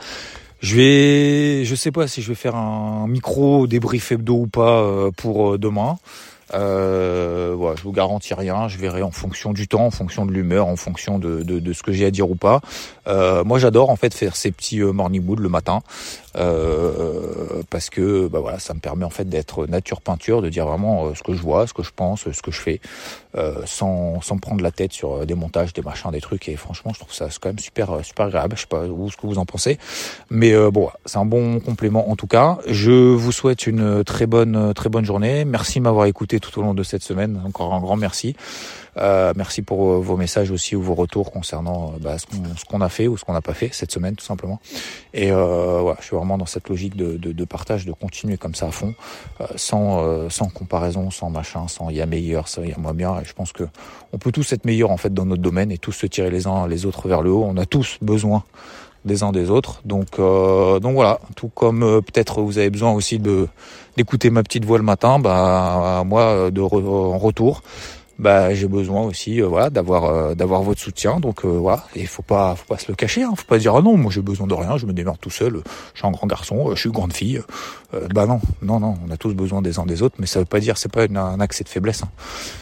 Je 0.62 0.75
vais, 0.75 1.65
je 1.65 1.74
sais 1.74 1.91
pas 1.91 2.08
si 2.08 2.22
je 2.22 2.27
vais 2.27 2.36
faire 2.36 2.55
un 2.55 3.08
micro 3.08 3.65
débrief 3.65 4.12
hebdo 4.12 4.36
ou 4.36 4.48
pas 4.48 4.81
euh, 4.81 5.10
pour 5.10 5.53
euh, 5.53 5.58
demain. 5.58 5.98
Euh, 6.53 7.75
je 7.75 7.84
vous 7.84 7.91
garantis 7.91 8.34
rien, 8.34 8.68
je 8.68 8.77
verrai 8.77 9.01
en 9.01 9.12
fonction 9.12 9.53
du 9.53 9.68
temps, 9.68 9.86
en 9.86 9.91
fonction 9.91 10.25
de 10.25 10.32
l'humeur, 10.32 10.68
en 10.68 10.75
fonction 10.75 11.20
de, 11.20 11.44
de, 11.44 11.60
de, 11.60 11.74
ce 11.74 11.84
que 11.84 11.91
j'ai 11.91 12.06
à 12.06 12.12
dire 12.12 12.29
ou 12.29 12.36
pas. 12.36 12.62
Euh, 13.08 13.44
moi 13.44 13.60
j'adore 13.60 13.89
en 13.89 13.96
fait 13.96 14.13
faire 14.13 14.36
ces 14.36 14.51
petits 14.51 14.82
euh, 14.82 14.91
morning 14.91 15.24
mood 15.24 15.39
le 15.39 15.50
matin 15.50 15.82
euh, 16.38 17.63
parce 17.70 17.89
que 17.89 18.27
bah 18.27 18.39
voilà, 18.39 18.60
ça 18.60 18.74
me 18.74 18.79
permet 18.79 19.06
en 19.06 19.10
fait 19.10 19.27
d'être 19.27 19.65
nature 19.65 20.01
peinture, 20.01 20.41
de 20.41 20.50
dire 20.50 20.65
vraiment 20.65 21.08
euh, 21.08 21.15
ce 21.15 21.24
que 21.24 21.34
je 21.34 21.41
vois, 21.41 21.65
ce 21.68 21.74
que 21.74 21.84
je 21.84 21.91
pense, 21.96 22.29
ce 22.32 22.41
que 22.41 22.51
je 22.51 22.60
fais, 22.60 22.82
euh, 23.36 23.62
sans, 23.65 24.22
sans 24.22 24.38
prendre 24.38 24.62
la 24.62 24.72
tête 24.72 24.94
sur 24.94 25.25
des 25.25 25.34
montages, 25.34 25.74
des 25.74 25.82
machins, 25.82 26.12
des 26.12 26.22
trucs. 26.22 26.48
Et 26.50 26.56
franchement, 26.56 26.91
je 26.94 27.00
trouve 27.00 27.13
ça 27.13 27.27
quand 27.41 27.50
même 27.50 27.60
super 27.60 28.03
super 28.03 28.27
agréable. 28.27 28.56
Je 28.56 28.62
sais 28.62 28.68
pas 28.68 28.86
vous 28.86 29.10
ce 29.10 29.18
que 29.18 29.25
vous 29.25 29.39
en 29.39 29.46
pensez, 29.46 29.79
mais 30.29 30.53
bon, 30.72 30.89
c'est 31.06 31.18
un 31.18 31.25
bon 31.25 31.60
complément 31.60 32.12
en 32.12 32.15
tout 32.15 32.27
cas. 32.27 32.58
Je 32.68 32.91
vous 32.91 33.32
souhaite 33.32 33.65
une 33.68 34.03
très 34.03 34.27
bonne 34.27 34.74
très 34.74 34.89
bonne 34.89 35.06
journée. 35.06 35.46
Merci 35.46 35.79
de 35.79 35.84
m'avoir 35.84 36.06
écouté 36.06 36.38
tout 36.39 36.58
au 36.60 36.63
long 36.63 36.74
de 36.74 36.84
cette 36.84 37.03
semaine. 37.03 37.41
Encore 37.46 37.74
un 37.74 37.79
grand 37.79 37.98
merci. 37.98 38.36
Euh, 38.98 39.34
merci 39.36 39.62
pour 39.62 39.91
euh, 39.91 40.00
vos 40.00 40.17
messages 40.17 40.51
aussi 40.51 40.75
ou 40.75 40.81
vos 40.81 40.96
retours 40.96 41.31
concernant 41.31 41.93
euh, 41.93 42.00
bah, 42.01 42.17
ce 42.17 42.65
qu'on 42.65 42.81
a 42.81 42.89
fait 42.89 43.08
ou 43.08 43.17
ce 43.17 43.24
qu'on 43.24 43.34
n'a 43.34 43.41
pas 43.41 43.53
fait 43.53 43.69
cette 43.72 43.91
semaine 43.91 44.15
tout 44.15 44.25
simplement. 44.25 44.60
Et 45.13 45.31
euh, 45.31 45.79
voilà, 45.81 45.98
je 46.01 46.08
suis 46.08 46.15
vraiment 46.15 46.38
dans 46.38 46.46
cette 46.46 46.69
logique 46.69 46.96
de, 46.96 47.17
de, 47.17 47.31
de 47.31 47.46
partage, 47.46 47.86
de 47.86 47.91
continuer 47.93 48.38
comme 48.38 48.55
ça 48.55 48.67
à 48.67 48.72
fond, 48.72 48.96
euh, 49.41 49.46
sans, 49.55 50.29
sans 50.29 50.49
comparaison, 50.49 51.12
sans 51.12 51.30
machin, 51.30 51.67
sans 51.67 51.89
y 51.89 52.02
a 52.02 52.06
meilleur, 52.06 52.47
ça 52.47 52.62
il 52.63 52.69
y 52.69 52.73
a 52.73 52.78
moins 52.78 52.93
bien. 52.93 53.19
Et 53.19 53.25
je 53.25 53.34
pense 53.34 53.54
que 53.54 53.63
on 54.12 54.17
peut 54.17 54.32
tous 54.32 54.52
être 54.54 54.65
meilleurs 54.65 54.91
en 54.91 54.97
fait 54.97 55.13
dans 55.13 55.25
notre 55.25 55.41
domaine 55.41 55.71
et 55.71 55.78
tous 55.78 55.91
se 55.91 56.08
tirer 56.08 56.32
les 56.32 56.47
uns 56.47 56.67
les 56.67 56.86
autres 56.86 57.08
vers 57.08 57.21
le 57.21 57.32
haut. 57.32 57.43
On 57.43 57.58
a 57.58 57.65
tous 57.65 57.99
besoin 58.02 58.43
des 59.05 59.23
uns 59.23 59.31
des 59.31 59.49
autres. 59.49 59.81
Donc, 59.85 60.19
euh, 60.19 60.79
voilà, 60.81 61.19
tout 61.35 61.49
comme 61.49 61.83
euh, 61.83 62.01
peut-être 62.01 62.41
vous 62.41 62.57
avez 62.57 62.69
besoin 62.69 62.91
aussi 62.91 63.19
d'écouter 63.97 64.29
ma 64.29 64.43
petite 64.43 64.65
voix 64.65 64.77
le 64.77 64.83
matin, 64.83 65.19
bah 65.19 66.03
moi 66.05 66.51
de 66.51 66.62
en 66.62 67.17
retour, 67.17 67.62
bah 68.17 68.53
j'ai 68.53 68.67
besoin 68.67 69.03
aussi 69.03 69.41
euh, 69.41 69.47
voilà 69.47 69.69
d'avoir 69.69 70.05
euh, 70.05 70.63
votre 70.63 70.81
soutien. 70.81 71.19
Donc 71.19 71.45
voilà, 71.45 71.85
et 71.95 72.05
faut 72.05 72.21
pas 72.21 72.55
faut 72.55 72.65
pas 72.65 72.77
se 72.77 72.88
le 72.89 72.95
cacher, 72.95 73.23
hein, 73.23 73.33
faut 73.35 73.45
pas 73.45 73.57
dire 73.57 73.75
ah 73.75 73.81
non, 73.81 73.95
moi 73.97 74.12
j'ai 74.12 74.21
besoin 74.21 74.47
de 74.47 74.53
rien, 74.53 74.77
je 74.77 74.85
me 74.85 74.93
démerde 74.93 75.19
tout 75.21 75.29
seul, 75.29 75.62
je 75.93 75.99
suis 75.99 76.07
un 76.07 76.12
grand 76.12 76.27
garçon, 76.27 76.71
je 76.71 76.79
suis 76.79 76.88
une 76.88 76.95
grande 76.95 77.13
fille. 77.13 77.41
bah 78.13 78.25
non, 78.25 78.41
non 78.62 78.79
non, 78.79 78.95
on 79.07 79.12
a 79.12 79.17
tous 79.17 79.33
besoin 79.33 79.62
des 79.62 79.79
uns 79.79 79.85
des 79.85 80.01
autres, 80.01 80.15
mais 80.19 80.27
ça 80.27 80.39
veut 80.39 80.45
pas 80.45 80.59
dire 80.59 80.77
c'est 80.77 80.91
pas 80.91 81.03
un 81.03 81.39
accès 81.39 81.63
de 81.63 81.69
faiblesse. 81.69 82.03
Hein. 82.03 82.09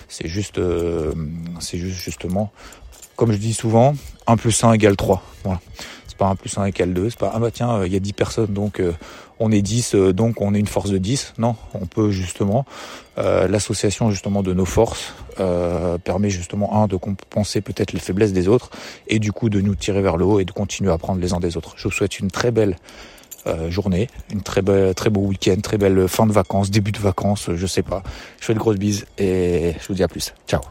C'est 0.08 0.28
juste 0.28 0.60
c'est 1.60 1.78
juste 1.78 2.00
justement 2.00 2.52
comme 3.16 3.32
je 3.32 3.38
dis 3.38 3.54
souvent, 3.54 3.96
1 4.28 4.38
plus 4.38 4.64
1 4.64 4.74
égale 4.74 4.96
3. 4.96 5.24
Voilà 5.44 5.60
pas 6.18 6.28
1 6.28 6.36
plus 6.36 6.58
1 6.58 6.66
égale 6.66 6.94
2, 6.94 7.10
c'est 7.10 7.20
pas 7.20 7.32
ah 7.34 7.40
bah 7.40 7.52
tiens, 7.52 7.72
euh, 7.78 7.88
il 7.88 7.94
y 7.94 7.96
a 7.96 8.00
10 8.00 8.14
personnes 8.14 8.54
donc 8.54 8.80
euh, 8.80 8.94
on 9.40 9.52
est 9.52 9.62
10 9.62 9.96
euh, 9.96 10.14
donc 10.14 10.42
on 10.42 10.54
est 10.54 10.60
une 10.60 10.68
force 10.68 10.90
de 10.90 10.98
10. 10.98 11.36
Non, 11.38 11.56
on 11.74 11.86
peut 11.86 12.12
justement 12.12 12.66
l'association 13.18 14.12
justement 14.12 14.44
de 14.44 14.54
nos 14.54 14.66
forces 14.66 15.14
permet 16.04 16.30
justement 16.30 16.84
un 16.84 16.88
de 16.88 16.98
compenser 16.98 17.62
peut-être 17.62 17.92
les 17.92 18.00
faiblesses 18.00 18.32
des 18.32 18.48
autres 18.48 18.70
et 19.08 19.18
du 19.18 19.32
coup 19.32 19.50
de 19.50 19.60
nous 19.60 19.74
tirer 19.74 20.04
vers 20.04 20.18
le 20.18 20.26
haut 20.26 20.40
et 20.40 20.46
de 20.46 20.52
continuer 20.52 20.92
à 20.92 20.94
apprendre 20.94 21.20
les 21.20 21.34
uns 21.34 21.40
des 21.40 21.58
autres. 21.58 21.74
Je 21.78 21.86
vous 21.86 21.92
souhaite 21.92 22.20
une 22.20 22.30
très 22.30 22.52
belle 22.52 22.76
journée, 23.70 24.08
une 24.32 24.42
très 24.42 24.62
belle, 24.62 24.94
très 24.94 25.10
beau 25.10 25.22
week-end, 25.22 25.56
très 25.64 25.80
belle 25.80 26.08
fin 26.08 26.28
de 26.28 26.32
vacances, 26.32 26.70
début 26.70 26.92
de 26.92 27.00
vacances, 27.00 27.50
je 27.56 27.66
sais 27.66 27.82
pas. 27.82 28.04
Je 28.40 28.46
fais 28.46 28.54
de 28.54 28.60
grosses 28.60 28.78
bises 28.78 29.08
et 29.18 29.74
je 29.82 29.88
vous 29.88 29.96
dis 29.96 30.04
à 30.04 30.08
plus. 30.08 30.36
Ciao. 30.48 30.62